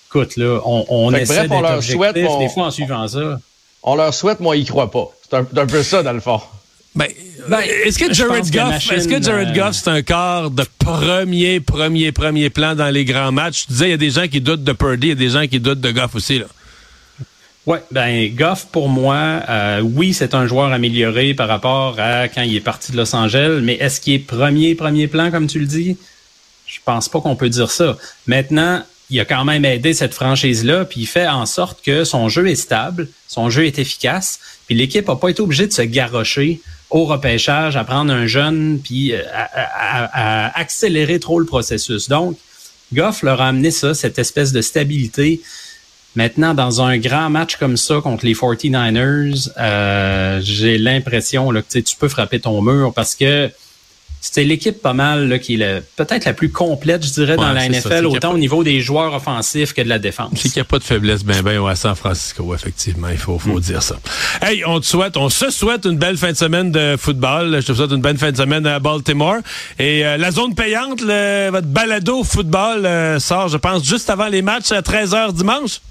écoute, 0.09 0.37
là, 0.37 0.59
on, 0.65 0.85
on 0.89 1.13
essaie 1.13 1.47
d'être 1.47 1.53
objectif 1.53 2.37
des 2.39 2.49
fois 2.49 2.65
en 2.65 2.71
suivant 2.71 3.07
ça. 3.07 3.39
On 3.83 3.95
leur 3.95 4.13
souhaite, 4.13 4.39
moi, 4.39 4.57
ils 4.57 4.67
croient 4.67 4.91
pas. 4.91 5.11
C'est 5.29 5.37
un, 5.37 5.45
un, 5.55 5.65
peu 5.65 5.83
ça, 5.83 6.03
dans 6.03 6.13
le 6.13 6.19
fond. 6.19 6.41
Ben, 6.95 7.07
ben, 7.47 7.59
est-ce 7.59 7.99
que 7.99 8.13
Jared 8.13 8.49
Goff, 8.49 8.91
est-ce 8.91 9.07
que 9.07 9.21
Jared 9.21 9.53
Goff, 9.53 9.73
c'est 9.73 9.89
un 9.89 10.01
quart 10.01 10.49
de 10.49 10.63
premier, 10.79 11.59
premier, 11.59 12.11
premier 12.11 12.49
plan 12.49 12.75
dans 12.75 12.89
les 12.89 13.05
grands 13.05 13.31
matchs? 13.31 13.67
Tu 13.67 13.73
disais, 13.73 13.87
il 13.87 13.91
y 13.91 13.93
a 13.93 13.97
des 13.97 14.09
gens 14.09 14.27
qui 14.27 14.41
doutent 14.41 14.63
de 14.63 14.73
Purdy, 14.73 15.07
il 15.07 15.09
y 15.09 15.11
a 15.11 15.15
des 15.15 15.29
gens 15.29 15.45
qui 15.47 15.59
doutent 15.59 15.81
de 15.81 15.91
Goff 15.91 16.15
aussi, 16.15 16.39
là. 16.39 16.45
Ouais, 17.67 17.83
ben 17.91 18.33
Goff 18.33 18.67
pour 18.71 18.87
moi, 18.87 19.41
euh, 19.49 19.81
oui, 19.81 20.13
c'est 20.13 20.33
un 20.33 20.47
joueur 20.47 20.71
amélioré 20.71 21.33
par 21.33 21.49
rapport 21.49 21.99
à 21.99 22.29
quand 22.29 22.41
il 22.41 22.55
est 22.55 22.61
parti 22.61 22.93
de 22.93 22.97
Los 22.97 23.13
Angeles, 23.13 23.59
mais 23.61 23.73
est-ce 23.73 23.99
qu'il 23.99 24.13
est 24.13 24.19
premier 24.19 24.73
premier 24.73 25.09
plan 25.09 25.31
comme 25.31 25.47
tu 25.47 25.59
le 25.59 25.65
dis? 25.65 25.97
Je 26.65 26.77
pense 26.85 27.09
pas 27.09 27.19
qu'on 27.19 27.35
peut 27.35 27.49
dire 27.49 27.69
ça. 27.69 27.97
Maintenant, 28.25 28.81
il 29.09 29.19
a 29.19 29.25
quand 29.25 29.45
même 29.45 29.63
aidé 29.63 29.93
cette 29.93 30.13
franchise-là, 30.13 30.85
puis 30.85 31.01
il 31.01 31.05
fait 31.05 31.27
en 31.27 31.45
sorte 31.45 31.83
que 31.83 32.03
son 32.03 32.27
jeu 32.29 32.47
est 32.49 32.55
stable, 32.55 33.07
son 33.27 33.49
jeu 33.49 33.65
est 33.65 33.79
efficace, 33.79 34.39
puis 34.65 34.75
l'équipe 34.75 35.07
n'a 35.07 35.15
pas 35.15 35.29
été 35.29 35.41
obligée 35.41 35.67
de 35.67 35.73
se 35.73 35.81
garrocher 35.81 36.59
au 36.89 37.05
repêchage, 37.05 37.75
à 37.75 37.83
prendre 37.83 38.11
un 38.13 38.27
jeune, 38.27 38.79
puis 38.83 39.13
euh, 39.13 39.21
à, 39.33 40.57
accélérer 40.59 41.19
trop 41.19 41.39
le 41.39 41.45
processus. 41.45 42.09
Donc, 42.09 42.37
Goff 42.93 43.23
leur 43.23 43.41
a 43.41 43.49
amené 43.49 43.71
ça, 43.71 43.93
cette 43.93 44.19
espèce 44.19 44.51
de 44.51 44.61
stabilité. 44.61 45.41
Maintenant, 46.15 46.53
dans 46.53 46.81
un 46.81 46.97
grand 46.97 47.29
match 47.29 47.57
comme 47.57 47.77
ça 47.77 47.99
contre 48.01 48.25
les 48.25 48.33
49ers, 48.33 49.49
euh, 49.57 50.39
j'ai 50.41 50.77
l'impression 50.77 51.49
que 51.49 51.79
tu 51.79 51.95
peux 51.97 52.07
frapper 52.07 52.39
ton 52.39 52.61
mur 52.61 52.93
parce 52.93 53.15
que 53.15 53.51
c'était 54.19 54.43
l'équipe 54.43 54.81
pas 54.81 54.93
mal 54.93 55.27
là, 55.27 55.39
qui 55.39 55.61
est 55.61 55.83
peut-être 55.95 56.25
la 56.25 56.33
plus 56.33 56.51
complète, 56.51 57.05
je 57.05 57.11
dirais, 57.13 57.35
dans 57.35 57.53
la 57.53 57.69
NFL, 57.69 58.05
autant 58.05 58.33
au 58.33 58.37
niveau 58.37 58.63
des 58.63 58.81
joueurs 58.81 59.13
offensifs 59.13 59.73
que 59.73 59.81
de 59.81 59.89
la 59.89 59.99
défense. 59.99 60.31
C'est 60.35 60.49
qu'il 60.49 60.57
n'y 60.57 60.61
a 60.61 60.65
pas 60.65 60.79
de 60.79 60.83
faiblesse 60.83 61.23
ben 61.23 61.41
ben 61.41 61.65
à 61.65 61.75
San 61.75 61.95
Francisco, 61.95 62.53
effectivement, 62.53 63.09
il 63.09 63.17
faut, 63.17 63.37
faut 63.39 63.57
mm. 63.57 63.61
dire 63.61 63.83
ça. 63.83 63.97
Hey, 64.41 64.63
on 64.65 64.79
te 64.79 64.85
souhaite, 64.85 65.17
on 65.17 65.29
se 65.29 65.49
souhaite 65.49 65.85
une 65.85 65.97
belle 65.97 66.17
fin 66.17 66.31
de 66.31 66.37
semaine 66.37 66.71
de 66.71 66.95
football. 66.97 67.61
Je 67.61 67.67
te 67.67 67.73
souhaite 67.73 67.91
une 67.91 68.01
belle 68.01 68.17
fin 68.17 68.31
de 68.31 68.37
semaine 68.37 68.65
à 68.65 68.79
Baltimore. 68.79 69.37
Et 69.79 70.05
euh, 70.05 70.17
la 70.17 70.31
zone 70.31 70.55
payante, 70.55 71.01
votre 71.01 71.67
balado 71.67 72.23
football 72.23 72.85
euh, 72.85 73.19
sort, 73.19 73.47
je 73.49 73.57
pense, 73.57 73.83
juste 73.85 74.09
avant 74.09 74.27
les 74.27 74.41
matchs 74.41 74.71
à 74.71 74.81
13h 74.81 75.33
dimanche. 75.33 75.81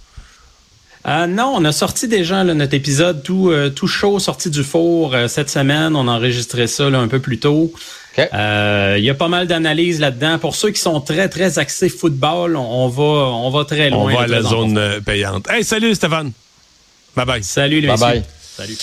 Euh, 1.07 1.27
non, 1.27 1.53
on 1.55 1.65
a 1.65 1.71
sorti 1.71 2.09
déjà 2.09 2.43
notre 2.43 2.75
épisode 2.75 3.23
tout, 3.23 3.53
tout 3.77 3.87
chaud, 3.87 4.19
sorti 4.19 4.51
du 4.51 4.65
four 4.65 5.15
cette 5.29 5.51
semaine. 5.51 5.95
On 5.95 6.09
a 6.09 6.13
enregistré 6.13 6.67
ça 6.67 6.87
un 6.87 7.09
peu 7.09 7.21
plus 7.21 7.39
tôt. 7.39 7.73
Euh, 8.19 8.97
il 8.99 9.05
y 9.05 9.11
a 9.11 9.15
pas 9.15 9.29
mal 9.29 9.47
d'analyses 9.47 10.01
là-dedans. 10.01 10.39
Pour 10.39 10.55
ceux 10.55 10.71
qui 10.71 10.81
sont 10.81 11.01
très, 11.01 11.29
très 11.29 11.59
axés 11.59 11.89
football, 11.89 12.57
on, 12.57 12.89
va, 12.89 13.03
on 13.03 13.51
va 13.51 13.65
très 13.65 13.91
loin. 13.91 14.13
On 14.13 14.17
va 14.17 14.23
à 14.23 14.27
la 14.27 14.43
zone 14.43 14.79
euh, 14.79 15.01
payante. 15.01 15.49
Hey, 15.51 15.65
salut 15.65 15.95
Stéphane. 15.95 16.33
Bye 17.15 17.27
bye. 17.27 17.45
Salut 17.45 17.81
les 17.81 17.89
Bye 17.89 17.99
bye. 17.99 18.23
Salut. 18.57 18.79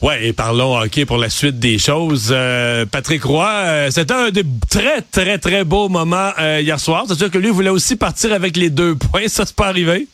Ouais, 0.00 0.26
et 0.26 0.32
parlons 0.32 0.76
hockey 0.76 1.06
pour 1.06 1.16
la 1.16 1.30
suite 1.30 1.58
des 1.58 1.78
choses. 1.78 2.28
Euh, 2.30 2.84
Patrick 2.84 3.24
Roy, 3.24 3.90
c'était 3.90 4.12
un 4.12 4.30
des 4.30 4.44
très, 4.68 5.00
très, 5.00 5.38
très 5.38 5.64
beaux 5.64 5.88
moments 5.88 6.30
hier 6.38 6.78
soir. 6.78 7.04
C'est 7.08 7.16
sûr 7.16 7.30
que 7.30 7.38
lui 7.38 7.50
voulait 7.50 7.70
aussi 7.70 7.96
partir 7.96 8.32
avec 8.32 8.56
les 8.56 8.68
deux 8.68 8.96
points. 8.96 9.28
Ça, 9.28 9.44
c'est 9.46 9.56
pas 9.56 9.68
arrivé. 9.68 10.06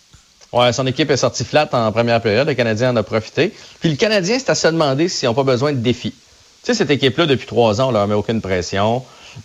Ouais, 0.52 0.72
son 0.72 0.86
équipe 0.86 1.10
est 1.10 1.16
sortie 1.16 1.44
flat 1.44 1.68
en 1.72 1.92
première 1.92 2.20
période. 2.20 2.46
Le 2.46 2.54
Canadien 2.54 2.90
en 2.90 2.96
a 2.96 3.02
profité. 3.02 3.52
Puis 3.80 3.90
le 3.90 3.96
Canadien, 3.96 4.36
c'est 4.38 4.50
à 4.50 4.54
se 4.54 4.68
demander 4.68 5.08
s'ils 5.08 5.28
n'ont 5.28 5.34
pas 5.34 5.44
besoin 5.44 5.72
de 5.72 5.78
défis. 5.78 6.14
Tu 6.62 6.66
sais, 6.66 6.74
cette 6.74 6.90
équipe-là, 6.90 7.26
depuis 7.26 7.46
trois 7.46 7.80
ans, 7.80 7.88
on 7.88 7.92
leur 7.92 8.06
met 8.06 8.14
aucune 8.14 8.40
pression. 8.40 9.02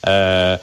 Euh, 0.07 0.57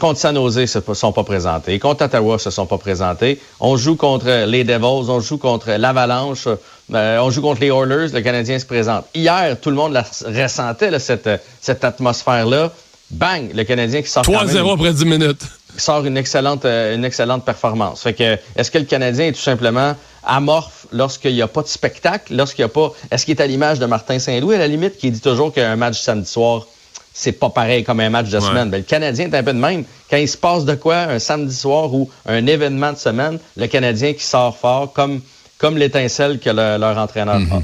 contre 0.00 0.18
San 0.18 0.34
Jose, 0.34 0.58
ne 0.58 0.66
se 0.66 0.94
sont 0.94 1.12
pas 1.12 1.24
présentés. 1.24 1.78
Contre 1.78 2.04
Ottawa, 2.04 2.38
se 2.38 2.50
sont 2.50 2.66
pas 2.66 2.78
présentés. 2.78 3.40
On 3.60 3.76
joue 3.76 3.96
contre 3.96 4.44
les 4.46 4.64
Devils, 4.64 5.10
on 5.10 5.20
joue 5.20 5.38
contre 5.38 5.70
l'Avalanche, 5.72 6.48
euh, 6.92 7.18
on 7.18 7.30
joue 7.30 7.40
contre 7.40 7.60
les 7.60 7.68
Oilers, 7.68 8.12
le 8.12 8.20
Canadien 8.20 8.58
se 8.58 8.66
présente. 8.66 9.06
Hier, 9.14 9.58
tout 9.60 9.70
le 9.70 9.76
monde 9.76 9.92
la 9.92 10.04
ressentait, 10.24 10.98
cette, 10.98 11.28
cette 11.60 11.84
atmosphère-là. 11.84 12.72
bang, 13.10 13.50
le 13.54 13.64
Canadien 13.64 14.02
qui 14.02 14.08
sort 14.08 14.24
3-0 14.24 14.74
après 14.74 14.92
10 14.92 15.04
minutes. 15.04 15.42
sort 15.76 16.04
une 16.04 16.16
excellente, 16.16 16.64
euh, 16.64 16.94
une 16.94 17.04
excellente 17.04 17.44
performance. 17.44 18.02
Fait 18.02 18.14
que, 18.14 18.36
est-ce 18.56 18.70
que 18.70 18.78
le 18.78 18.84
Canadien 18.84 19.26
est 19.26 19.32
tout 19.32 19.40
simplement 19.40 19.94
amorphe 20.24 20.83
lorsqu'il 20.94 21.34
n'y 21.34 21.42
a 21.42 21.48
pas 21.48 21.62
de 21.62 21.68
spectacle, 21.68 22.34
lorsqu'il 22.34 22.64
n'y 22.64 22.70
a 22.70 22.72
pas, 22.72 22.92
est-ce 23.10 23.26
qu'il 23.26 23.36
est 23.36 23.42
à 23.42 23.46
l'image 23.46 23.78
de 23.78 23.86
Martin 23.86 24.18
Saint-Louis 24.18 24.54
à 24.54 24.58
la 24.58 24.68
limite 24.68 24.96
qui 24.96 25.10
dit 25.10 25.20
toujours 25.20 25.52
qu'un 25.52 25.76
match 25.76 26.00
samedi 26.00 26.30
soir, 26.30 26.66
c'est 27.12 27.32
pas 27.32 27.50
pareil 27.50 27.84
comme 27.84 28.00
un 28.00 28.10
match 28.10 28.30
de 28.30 28.40
semaine? 28.40 28.70
Ben, 28.70 28.78
le 28.78 28.84
Canadien 28.84 29.30
est 29.30 29.36
un 29.36 29.42
peu 29.42 29.52
de 29.52 29.58
même. 29.58 29.84
Quand 30.10 30.16
il 30.16 30.28
se 30.28 30.36
passe 30.36 30.64
de 30.64 30.74
quoi 30.74 30.96
un 30.96 31.18
samedi 31.18 31.54
soir 31.54 31.92
ou 31.92 32.10
un 32.26 32.46
événement 32.46 32.92
de 32.92 32.98
semaine, 32.98 33.38
le 33.56 33.66
Canadien 33.66 34.14
qui 34.14 34.24
sort 34.24 34.56
fort 34.56 34.92
comme, 34.92 35.20
comme 35.58 35.76
l'étincelle 35.76 36.38
que 36.38 36.50
leur 36.50 36.98
entraîneur 36.98 37.40
mm 37.40 37.62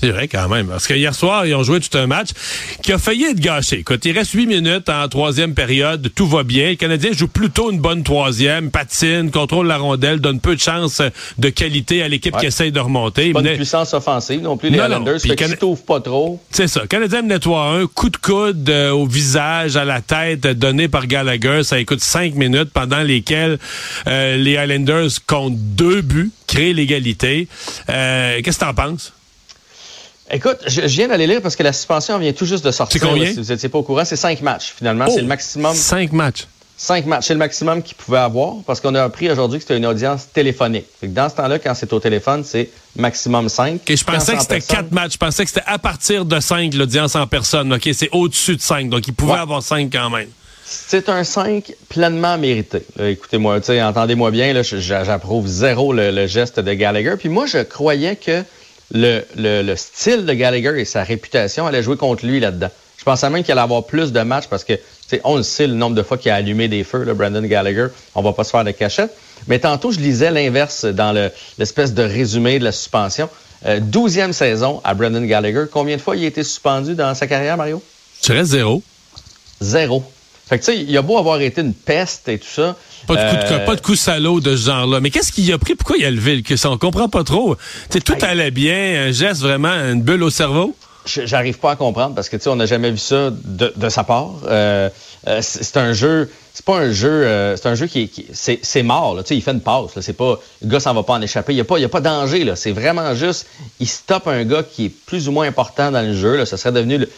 c'est 0.00 0.10
vrai 0.10 0.28
quand 0.28 0.48
même. 0.48 0.66
Parce 0.68 0.86
que 0.86 0.94
hier 0.94 1.14
soir, 1.14 1.46
ils 1.46 1.54
ont 1.54 1.62
joué 1.62 1.80
tout 1.80 1.96
un 1.96 2.06
match 2.06 2.30
qui 2.82 2.92
a 2.92 2.98
failli 2.98 3.24
être 3.24 3.40
gâché. 3.40 3.78
Écoute, 3.78 4.04
il 4.04 4.12
reste 4.12 4.32
huit 4.32 4.46
minutes 4.46 4.88
en 4.88 5.08
troisième 5.08 5.54
période, 5.54 6.10
tout 6.14 6.26
va 6.26 6.42
bien. 6.42 6.70
Le 6.70 6.76
Canadien 6.76 7.12
joue 7.12 7.28
plutôt 7.28 7.70
une 7.70 7.78
bonne 7.78 8.02
troisième, 8.02 8.70
patine, 8.70 9.30
contrôle 9.30 9.66
la 9.66 9.78
rondelle, 9.78 10.20
donne 10.20 10.40
peu 10.40 10.56
de 10.56 10.60
chance 10.60 11.00
de 11.38 11.48
qualité 11.48 12.02
à 12.02 12.08
l'équipe 12.08 12.36
qui 12.36 12.46
essaye 12.46 12.72
de 12.72 12.80
remonter. 12.80 13.32
Pas 13.32 13.42
de 13.42 13.54
puissance 13.54 13.94
offensive 13.94 14.40
non 14.42 14.56
plus, 14.56 14.70
les 14.70 14.78
non, 14.78 14.84
Islanders, 14.84 15.18
non. 15.24 15.34
Can... 15.34 15.76
pas 15.86 16.00
trop. 16.00 16.40
C'est 16.50 16.68
ça. 16.68 16.86
Canadien 16.86 17.22
nettoie 17.22 17.62
un 17.62 17.86
coup 17.86 18.10
de 18.10 18.16
coude 18.16 18.68
euh, 18.68 18.90
au 18.90 19.06
visage, 19.06 19.76
à 19.76 19.84
la 19.84 20.00
tête, 20.00 20.46
donné 20.46 20.88
par 20.88 21.06
Gallagher. 21.06 21.62
Ça 21.62 21.78
écoute 21.78 22.00
cinq 22.00 22.34
minutes 22.34 22.70
pendant 22.72 23.02
lesquelles 23.02 23.58
euh, 24.06 24.36
les 24.36 24.52
Islanders 24.52 25.10
comptent 25.26 25.58
deux 25.58 26.02
buts, 26.02 26.30
créent 26.46 26.72
l'égalité. 26.72 27.48
Euh, 27.88 28.40
Qu'est-ce 28.42 28.58
que 28.58 28.64
t'en 28.64 28.74
penses? 28.74 29.12
Écoute, 30.30 30.58
je, 30.66 30.80
viens 30.82 31.08
d'aller 31.08 31.26
lire 31.26 31.42
parce 31.42 31.54
que 31.54 31.62
la 31.62 31.72
suspension 31.72 32.18
vient 32.18 32.32
tout 32.32 32.46
juste 32.46 32.64
de 32.64 32.70
sortir. 32.70 33.00
C'est 33.00 33.06
combien? 33.06 33.26
si 33.26 33.40
vous 33.40 33.52
n'étiez 33.52 33.68
pas 33.68 33.78
au 33.78 33.82
courant, 33.82 34.04
c'est 34.04 34.16
cinq 34.16 34.40
matchs 34.40 34.72
finalement. 34.76 35.06
c'est 35.08 35.18
le 35.20 35.24
oh! 35.24 35.28
maximum. 35.28 35.74
Cinq 35.74 36.12
matchs. 36.12 36.46
Cinq 36.76 37.06
matchs, 37.06 37.26
c'est 37.26 37.34
le 37.34 37.38
maximum 37.38 37.82
qu'il 37.82 37.94
pouvait 37.94 38.18
avoir 38.18 38.54
parce 38.66 38.80
qu'on 38.80 38.94
a 38.96 39.02
appris 39.02 39.30
aujourd'hui 39.30 39.58
que 39.58 39.62
c'était 39.62 39.76
une 39.76 39.86
audience 39.86 40.26
téléphonique. 40.32 40.86
dans 41.02 41.28
ce 41.28 41.36
temps-là, 41.36 41.60
quand 41.60 41.72
c'est 41.74 41.92
au 41.92 42.00
téléphone, 42.00 42.42
c'est 42.44 42.68
maximum 42.96 43.48
cinq. 43.48 43.76
Okay, 43.82 43.96
je 43.96 44.04
pensais 44.04 44.34
que 44.34 44.40
c'était 44.40 44.60
quatre 44.60 44.90
matchs. 44.90 45.12
Je 45.12 45.18
pensais 45.18 45.44
que 45.44 45.50
c'était 45.50 45.66
à 45.66 45.78
partir 45.78 46.24
de 46.24 46.40
cinq 46.40 46.74
l'audience 46.74 47.14
en 47.14 47.26
personne. 47.28 47.72
Ok, 47.72 47.88
c'est 47.92 48.08
au-dessus 48.10 48.56
de 48.56 48.60
cinq, 48.60 48.88
donc 48.88 49.06
il 49.06 49.14
pouvait 49.14 49.34
avoir 49.34 49.62
cinq 49.62 49.90
quand 49.92 50.10
même. 50.10 50.28
C'est 50.66 51.10
un 51.10 51.24
5 51.24 51.74
pleinement 51.90 52.38
mérité. 52.38 52.82
Écoutez-moi, 52.98 53.60
entendez-moi 53.82 54.30
bien, 54.30 54.62
j'approuve 54.62 55.46
zéro 55.46 55.92
le, 55.92 56.26
geste 56.26 56.58
de 56.58 56.72
Gallagher. 56.72 57.14
Puis 57.18 57.28
moi, 57.28 57.44
je 57.46 57.58
croyais 57.58 58.16
que 58.16 58.42
le, 58.92 59.74
style 59.76 60.26
de 60.26 60.32
Gallagher 60.32 60.80
et 60.80 60.84
sa 60.84 61.02
réputation 61.02 61.66
allaient 61.66 61.82
jouer 61.82 61.96
contre 61.96 62.26
lui 62.26 62.40
là-dedans. 62.40 62.70
Je 62.98 63.04
pensais 63.04 63.28
même 63.28 63.42
qu'il 63.42 63.52
allait 63.52 63.60
avoir 63.60 63.84
plus 63.84 64.12
de 64.12 64.20
matchs 64.20 64.46
parce 64.48 64.64
que, 64.64 64.74
on 65.24 65.36
le 65.36 65.42
sait, 65.42 65.66
le 65.66 65.74
nombre 65.74 65.94
de 65.94 66.02
fois 66.02 66.16
qu'il 66.16 66.30
a 66.30 66.36
allumé 66.36 66.68
des 66.68 66.84
feux, 66.84 67.04
le 67.04 67.14
Brandon 67.14 67.42
Gallagher. 67.42 67.88
On 68.14 68.22
va 68.22 68.32
pas 68.32 68.44
se 68.44 68.50
faire 68.50 68.64
de 68.64 68.70
cachette. 68.70 69.14
Mais 69.46 69.58
tantôt, 69.58 69.90
je 69.90 70.00
lisais 70.00 70.30
l'inverse 70.30 70.84
dans 70.84 71.12
l'espèce 71.58 71.92
de 71.92 72.02
résumé 72.02 72.58
de 72.58 72.64
la 72.64 72.72
suspension. 72.72 73.28
Euh, 73.66 73.80
douzième 73.80 74.32
saison 74.32 74.80
à 74.84 74.94
Brandon 74.94 75.22
Gallagher. 75.22 75.64
Combien 75.70 75.96
de 75.96 76.00
fois 76.00 76.16
il 76.16 76.24
a 76.24 76.26
été 76.26 76.42
suspendu 76.42 76.94
dans 76.94 77.14
sa 77.14 77.26
carrière, 77.26 77.56
Mario? 77.56 77.82
Je 78.22 78.32
dirais 78.32 78.44
zéro. 78.44 78.82
Zéro. 79.60 80.04
Fait 80.46 80.58
que, 80.58 80.64
tu 80.64 80.72
sais, 80.72 80.78
il 80.78 80.96
a 80.96 81.02
beau 81.02 81.16
avoir 81.16 81.40
été 81.40 81.62
une 81.62 81.72
peste 81.72 82.28
et 82.28 82.38
tout 82.38 82.48
ça. 82.48 82.76
Pas 83.06 83.16
de, 83.16 83.30
coup 83.30 83.36
de, 83.36 83.52
euh, 83.52 83.66
pas 83.66 83.76
de 83.76 83.80
coup 83.80 83.94
salaud 83.94 84.40
de 84.40 84.56
ce 84.56 84.66
genre-là. 84.66 85.00
Mais 85.00 85.10
qu'est-ce 85.10 85.32
qu'il 85.32 85.50
a 85.52 85.58
pris? 85.58 85.74
Pourquoi 85.74 85.96
il 85.96 86.04
a 86.04 86.10
levé 86.10 86.36
le 86.36 86.42
cul? 86.42 86.56
On 86.64 86.78
comprend 86.78 87.08
pas 87.08 87.24
trop. 87.24 87.56
sais, 87.90 88.00
tout 88.00 88.16
allait 88.22 88.50
bien, 88.50 89.06
un 89.06 89.12
geste 89.12 89.40
vraiment, 89.40 89.68
une 89.68 90.02
bulle 90.02 90.22
au 90.22 90.30
cerveau? 90.30 90.74
J'arrive 91.06 91.58
pas 91.58 91.72
à 91.72 91.76
comprendre 91.76 92.14
parce 92.14 92.30
que, 92.30 92.36
tu 92.36 92.44
sais, 92.44 92.50
on 92.50 92.56
n'a 92.56 92.64
jamais 92.64 92.90
vu 92.90 92.98
ça 92.98 93.30
de, 93.30 93.72
de 93.76 93.88
sa 93.90 94.04
part. 94.04 94.32
Euh, 94.46 94.88
euh 95.26 95.40
c'est 95.42 95.76
un 95.76 95.92
jeu, 95.92 96.30
c'est 96.54 96.64
pas 96.64 96.78
un 96.78 96.92
jeu, 96.92 97.10
euh, 97.10 97.56
c'est 97.56 97.68
un 97.68 97.74
jeu 97.74 97.86
qui, 97.86 98.08
qui 98.08 98.26
c'est 98.32 98.82
mort. 98.82 99.16
Tu 99.18 99.28
sais, 99.28 99.36
il 99.36 99.42
fait 99.42 99.50
une 99.50 99.60
passe. 99.60 99.98
C'est 100.00 100.16
pas, 100.16 100.38
le 100.62 100.68
gars 100.68 100.80
s'en 100.80 100.94
va 100.94 101.02
pas 101.02 101.14
en 101.14 101.20
échapper. 101.20 101.52
Il 101.52 101.56
y 101.56 101.60
a 101.60 101.64
pas, 101.64 101.78
il 101.78 101.82
y 101.82 101.86
a 101.86 101.90
pas 101.90 102.00
danger. 102.00 102.44
Là. 102.44 102.56
C'est 102.56 102.72
vraiment 102.72 103.14
juste, 103.14 103.46
il 103.80 103.88
stoppe 103.88 104.28
un 104.28 104.44
gars 104.44 104.62
qui 104.62 104.86
est 104.86 104.88
plus 104.88 105.28
ou 105.28 105.32
moins 105.32 105.46
important 105.46 105.90
dans 105.90 106.00
le 106.00 106.14
jeu. 106.14 106.36
Là. 106.36 106.46
Ça 106.46 106.56
serait 106.56 106.72
devenu 106.72 106.96
le, 106.96 107.08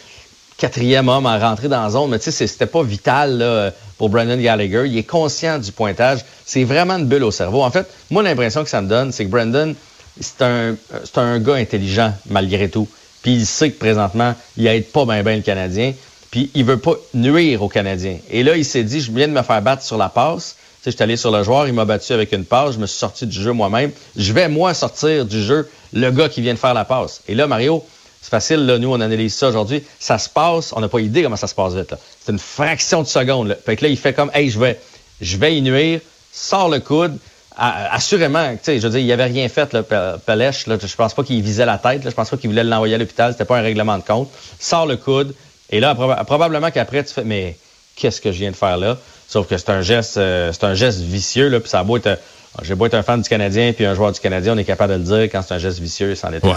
quatrième 0.57 1.07
homme 1.07 1.25
à 1.25 1.37
rentrer 1.37 1.67
dans 1.67 1.83
la 1.83 1.89
zone, 1.89 2.09
mais 2.09 2.19
tu 2.19 2.31
sais, 2.31 2.47
c'était 2.47 2.65
pas 2.65 2.83
vital 2.83 3.37
là, 3.37 3.71
pour 3.97 4.09
Brandon 4.09 4.37
Gallagher. 4.37 4.83
Il 4.87 4.97
est 4.97 5.03
conscient 5.03 5.59
du 5.59 5.71
pointage. 5.71 6.19
C'est 6.45 6.63
vraiment 6.63 6.97
une 6.97 7.05
bulle 7.05 7.23
au 7.23 7.31
cerveau. 7.31 7.63
En 7.63 7.71
fait, 7.71 7.87
moi, 8.09 8.23
l'impression 8.23 8.63
que 8.63 8.69
ça 8.69 8.81
me 8.81 8.87
donne, 8.87 9.11
c'est 9.11 9.25
que 9.25 9.29
Brandon, 9.29 9.75
c'est 10.19 10.41
un, 10.41 10.75
c'est 11.03 11.19
un 11.19 11.39
gars 11.39 11.55
intelligent, 11.55 12.13
malgré 12.29 12.69
tout. 12.69 12.87
Puis 13.21 13.33
il 13.33 13.45
sait 13.45 13.71
que 13.71 13.77
présentement, 13.77 14.35
il 14.57 14.67
aide 14.67 14.87
pas 14.87 15.05
bien 15.05 15.23
ben 15.23 15.37
le 15.37 15.43
Canadien. 15.43 15.93
Puis 16.31 16.49
il 16.55 16.65
veut 16.65 16.77
pas 16.77 16.93
nuire 17.13 17.61
au 17.61 17.69
Canadien. 17.69 18.17
Et 18.29 18.43
là, 18.43 18.57
il 18.57 18.65
s'est 18.65 18.83
dit, 18.83 18.99
je 18.99 19.11
viens 19.11 19.27
de 19.27 19.33
me 19.33 19.41
faire 19.43 19.61
battre 19.61 19.83
sur 19.83 19.97
la 19.97 20.09
passe. 20.09 20.55
Tu 20.81 20.83
sais, 20.83 20.91
je 20.91 20.95
suis 20.95 21.03
allé 21.03 21.17
sur 21.17 21.31
le 21.31 21.43
joueur, 21.43 21.67
il 21.67 21.73
m'a 21.73 21.85
battu 21.85 22.13
avec 22.13 22.31
une 22.31 22.45
passe, 22.45 22.75
je 22.75 22.79
me 22.79 22.85
suis 22.85 22.97
sorti 22.97 23.25
du 23.25 23.41
jeu 23.41 23.51
moi-même. 23.51 23.91
Je 24.15 24.33
vais, 24.33 24.47
moi, 24.49 24.73
sortir 24.73 25.25
du 25.25 25.41
jeu 25.41 25.69
le 25.93 26.11
gars 26.11 26.29
qui 26.29 26.41
vient 26.41 26.53
de 26.53 26.59
faire 26.59 26.73
la 26.73 26.85
passe. 26.85 27.21
Et 27.27 27.35
là, 27.35 27.47
Mario, 27.47 27.83
c'est 28.21 28.31
facile, 28.31 28.65
là, 28.65 28.77
nous, 28.77 28.91
on 28.91 28.99
analyse 28.99 29.35
ça 29.35 29.47
aujourd'hui. 29.47 29.83
Ça 29.99 30.17
se 30.17 30.29
passe, 30.29 30.73
on 30.73 30.81
n'a 30.81 30.89
pas 30.89 30.99
idée 30.99 31.23
comment 31.23 31.35
ça 31.35 31.47
se 31.47 31.55
passe 31.55 31.73
vite. 31.73 31.95
C'est 32.23 32.31
une 32.31 32.39
fraction 32.39 33.01
de 33.01 33.07
seconde. 33.07 33.49
Là. 33.49 33.55
Fait 33.63 33.75
que 33.75 33.85
là, 33.85 33.89
il 33.89 33.97
fait 33.97 34.13
comme, 34.13 34.31
hey, 34.33 34.49
je 34.49 34.59
vais, 34.59 34.79
je 35.21 35.37
vais 35.37 35.55
y 35.55 35.61
nuire, 35.61 36.01
sort 36.33 36.69
le 36.69 36.79
coude. 36.79 37.17
assurément, 37.55 38.51
tu 38.53 38.59
sais, 38.63 38.79
je 38.79 38.87
veux 38.87 38.91
dire, 38.91 38.99
il 38.99 39.11
avait 39.11 39.25
rien 39.25 39.47
fait, 39.49 39.71
là, 39.73 39.83
Pelèche. 40.25 40.67
Là, 40.67 40.77
je 40.81 40.95
pense 40.95 41.13
pas 41.13 41.23
qu'il 41.23 41.41
visait 41.41 41.65
la 41.65 41.77
tête. 41.77 42.03
Là, 42.03 42.09
je 42.09 42.15
pense 42.15 42.29
pas 42.29 42.37
qu'il 42.37 42.49
voulait 42.49 42.63
l'envoyer 42.63 42.95
à 42.95 42.97
l'hôpital. 42.97 43.31
C'était 43.31 43.45
pas 43.45 43.57
un 43.57 43.61
règlement 43.61 43.97
de 43.97 44.03
compte. 44.03 44.29
Sort 44.59 44.87
le 44.87 44.97
coude. 44.97 45.33
Et 45.69 45.79
là, 45.79 45.95
probablement 45.95 46.71
qu'après, 46.71 47.03
tu 47.03 47.13
fais, 47.13 47.23
mais 47.23 47.57
qu'est-ce 47.95 48.21
que 48.21 48.31
je 48.31 48.39
viens 48.39 48.51
de 48.51 48.55
faire 48.55 48.77
là? 48.77 48.97
Sauf 49.27 49.47
que 49.47 49.57
c'est 49.57 49.69
un 49.69 49.81
geste, 49.81 50.17
euh, 50.17 50.51
c'est 50.53 50.63
un 50.63 50.73
geste 50.73 50.99
vicieux, 50.99 51.49
là, 51.49 51.59
puis 51.59 51.69
ça 51.69 51.79
a 51.79 51.83
beau 51.83 51.97
être, 51.97 52.17
j'ai 52.61 52.75
beau 52.75 52.85
être 52.85 52.93
un 52.93 53.03
fan 53.03 53.21
du 53.21 53.27
Canadien 53.27 53.73
puis 53.73 53.85
un 53.85 53.93
joueur 53.93 54.13
du 54.13 54.19
Canadien, 54.21 54.53
on 54.53 54.57
est 54.57 54.63
capable 54.63 54.93
de 54.93 54.97
le 54.99 55.03
dire 55.03 55.23
quand 55.23 55.41
c'est 55.41 55.53
un 55.53 55.59
geste 55.59 55.79
vicieux, 55.79 56.15
c'en 56.15 56.31
est 56.31 56.43
ouais. 56.45 56.53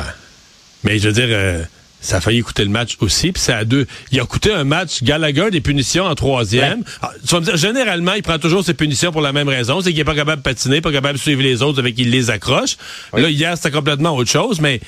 Mais 0.84 0.98
je 0.98 1.08
veux 1.08 1.14
dire, 1.14 1.28
euh, 1.28 1.62
ça 2.00 2.16
a 2.16 2.20
failli 2.20 2.40
coûter 2.40 2.64
le 2.64 2.70
match 2.70 2.96
aussi. 3.00 3.32
Puis 3.32 3.42
c'est 3.42 3.52
à 3.52 3.64
deux. 3.64 3.86
Il 4.10 4.20
a 4.20 4.24
coûté 4.24 4.52
un 4.52 4.64
match 4.64 5.02
Gallagher 5.02 5.50
des 5.50 5.60
punitions 5.60 6.04
en 6.04 6.14
troisième. 6.14 6.82
Ah, 7.02 7.10
tu 7.26 7.34
vas 7.34 7.40
me 7.40 7.44
dire, 7.44 7.56
généralement, 7.56 8.14
il 8.14 8.22
prend 8.22 8.38
toujours 8.38 8.64
ses 8.64 8.74
punitions 8.74 9.12
pour 9.12 9.20
la 9.20 9.32
même 9.32 9.48
raison. 9.48 9.80
C'est 9.80 9.90
qu'il 9.90 10.00
est 10.00 10.04
pas 10.04 10.14
capable 10.14 10.42
de 10.42 10.48
patiner, 10.48 10.80
pas 10.80 10.92
capable 10.92 11.18
de 11.18 11.22
suivre 11.22 11.42
les 11.42 11.62
autres 11.62 11.78
avec 11.78 11.94
qu'il 11.94 12.10
les 12.10 12.30
accroche. 12.30 12.76
Là, 13.12 13.28
hier, 13.28 13.56
c'était 13.56 13.70
complètement 13.70 14.16
autre 14.16 14.30
chose. 14.30 14.60
Mais 14.60 14.80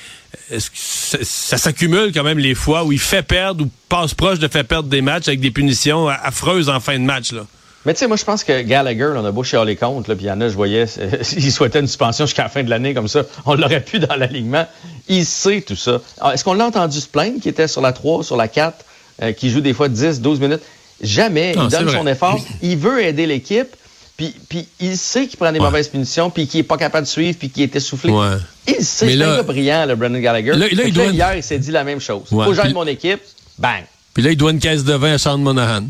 ça, 0.57 1.17
ça 1.21 1.57
s'accumule 1.57 2.11
quand 2.13 2.23
même 2.23 2.39
les 2.39 2.55
fois 2.55 2.83
où 2.83 2.91
il 2.91 2.99
fait 2.99 3.23
perdre 3.23 3.65
ou 3.65 3.71
passe 3.89 4.13
proche 4.13 4.39
de 4.39 4.47
faire 4.47 4.65
perdre 4.65 4.89
des 4.89 5.01
matchs 5.01 5.27
avec 5.27 5.39
des 5.39 5.51
punitions 5.51 6.07
affreuses 6.07 6.69
en 6.69 6.79
fin 6.79 6.97
de 6.97 7.03
match. 7.03 7.31
Là? 7.31 7.45
Mais 7.85 7.93
tu 7.93 7.99
sais, 7.99 8.07
moi, 8.07 8.15
je 8.15 8.23
pense 8.23 8.43
que 8.43 8.61
Gallagher, 8.61 9.13
on 9.15 9.25
a 9.25 9.31
beau 9.31 9.43
chialer 9.43 9.75
contre, 9.75 10.09
là, 10.09 10.15
puis 10.15 10.25
il 10.25 10.29
y 10.29 10.31
en 10.31 10.39
a, 10.39 10.47
je 10.47 10.55
voyais, 10.55 10.85
il 11.37 11.51
souhaitait 11.51 11.79
une 11.79 11.87
suspension 11.87 12.25
jusqu'à 12.25 12.43
la 12.43 12.49
fin 12.49 12.63
de 12.63 12.69
l'année, 12.69 12.93
comme 12.93 13.09
ça, 13.09 13.23
on 13.45 13.55
l'aurait 13.55 13.81
pu 13.81 13.99
dans 13.99 14.15
l'alignement. 14.15 14.65
Il 15.09 15.25
sait 15.25 15.61
tout 15.61 15.75
ça. 15.75 15.99
Ah, 16.21 16.33
est-ce 16.33 16.43
qu'on 16.43 16.53
l'a 16.53 16.65
entendu 16.65 16.99
se 16.99 17.07
plaindre, 17.07 17.41
qui 17.41 17.49
était 17.49 17.67
sur 17.67 17.81
la 17.81 17.91
3, 17.91 18.23
sur 18.23 18.37
la 18.37 18.47
4, 18.47 18.85
euh, 19.21 19.31
qui 19.33 19.49
joue 19.49 19.61
des 19.61 19.73
fois 19.73 19.89
10, 19.89 20.21
12 20.21 20.39
minutes? 20.39 20.61
Jamais. 21.01 21.53
il 21.55 21.67
donne 21.67 21.89
son 21.89 22.07
effort. 22.07 22.39
Il 22.61 22.77
veut 22.77 23.03
aider 23.03 23.25
l'équipe. 23.25 23.75
Puis, 24.15 24.33
puis 24.47 24.67
il 24.79 24.95
sait 24.95 25.25
qu'il 25.25 25.37
prend 25.37 25.51
des 25.51 25.59
mauvaises 25.59 25.87
punitions, 25.87 26.29
puis 26.29 26.47
qu'il 26.47 26.59
est 26.59 26.63
pas 26.63 26.77
capable 26.77 27.05
de 27.05 27.09
suivre, 27.09 27.37
puis 27.37 27.49
qu'il 27.49 27.63
est 27.63 27.75
essoufflé. 27.75 28.11
Ouais. 28.11 28.37
Il 28.67 28.75
sait, 28.75 29.07
c'est 29.07 29.21
un 29.21 29.37
gars 29.37 29.43
brillant, 29.43 29.85
le 29.87 29.95
Brendan 29.95 30.21
Gallagher. 30.21 30.53
Là, 30.53 30.67
il 30.69 30.93
doit... 30.93 31.05
Hier, 31.07 31.35
il 31.35 31.43
s'est 31.43 31.59
dit 31.59 31.71
la 31.71 31.83
même 31.83 31.99
chose. 31.99 32.31
Ouais. 32.31 32.45
Faut 32.45 32.51
que 32.51 32.61
j'aide 32.61 32.73
mon 32.73 32.87
équipe, 32.87 33.21
bang. 33.57 33.83
Puis 34.13 34.23
là, 34.23 34.31
il 34.31 34.37
doit 34.37 34.51
une 34.51 34.59
caisse 34.59 34.83
de 34.83 34.93
vin 34.93 35.13
à 35.13 35.17
Sean 35.17 35.39
Monahan. 35.39 35.85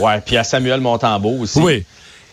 Ouais, 0.00 0.20
puis 0.24 0.36
à 0.36 0.44
Samuel 0.44 0.80
Montembeau 0.80 1.38
aussi. 1.40 1.58
Oui. 1.58 1.84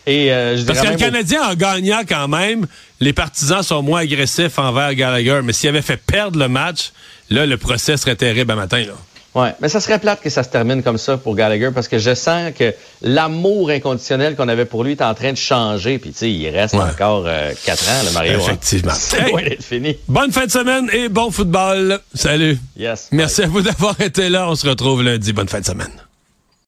Et, 0.05 0.31
euh, 0.31 0.57
Parce 0.65 0.81
que 0.81 0.87
le 0.87 0.95
Canadien, 0.95 1.43
en 1.43 1.53
gagnant 1.53 2.01
quand 2.07 2.27
même, 2.27 2.65
les 2.99 3.13
partisans 3.13 3.61
sont 3.61 3.83
moins 3.83 4.01
agressifs 4.01 4.57
envers 4.57 4.93
Gallagher. 4.95 5.41
Mais 5.43 5.53
s'il 5.53 5.69
avait 5.69 5.81
fait 5.81 5.97
perdre 5.97 6.39
le 6.39 6.47
match, 6.47 6.91
là, 7.29 7.45
le 7.45 7.57
procès 7.57 7.97
serait 7.97 8.15
terrible 8.15 8.51
à 8.51 8.55
matin. 8.55 8.79
Là. 8.79 8.93
Ouais, 9.35 9.53
mais 9.61 9.69
ça 9.69 9.79
serait 9.79 9.99
plate 9.99 10.21
que 10.21 10.29
ça 10.31 10.41
se 10.41 10.49
termine 10.49 10.81
comme 10.81 10.97
ça 10.97 11.17
pour 11.17 11.35
Gallagher 11.35 11.69
parce 11.73 11.87
que 11.87 11.99
je 11.99 12.15
sens 12.15 12.51
que 12.57 12.73
l'amour 13.03 13.69
inconditionnel 13.69 14.35
qu'on 14.35 14.47
avait 14.47 14.65
pour 14.65 14.83
lui 14.83 14.93
est 14.93 15.03
en 15.03 15.13
train 15.13 15.31
de 15.31 15.37
changer. 15.37 15.99
Puis 15.99 16.11
tu 16.11 16.17
sais, 16.17 16.31
il 16.31 16.49
reste 16.49 16.73
encore 16.73 17.25
euh, 17.27 17.53
quatre 17.63 17.87
ans, 17.87 18.03
le 18.05 18.11
Mario. 18.11 18.39
Hein. 18.39 18.43
Effectivement. 18.43 18.93
Fini. 19.59 19.97
Bonne 20.07 20.31
fin 20.31 20.47
de 20.47 20.51
semaine 20.51 20.89
et 20.91 21.09
bon 21.09 21.29
football. 21.29 21.99
Salut. 22.15 22.57
Yes. 22.75 23.09
Merci 23.11 23.43
à 23.43 23.47
vous 23.47 23.61
d'avoir 23.61 23.99
été 24.01 24.29
là. 24.29 24.49
On 24.49 24.55
se 24.55 24.67
retrouve 24.67 25.03
lundi. 25.03 25.31
Bonne 25.31 25.49
fin 25.49 25.59
de 25.59 25.65
semaine. 25.65 25.91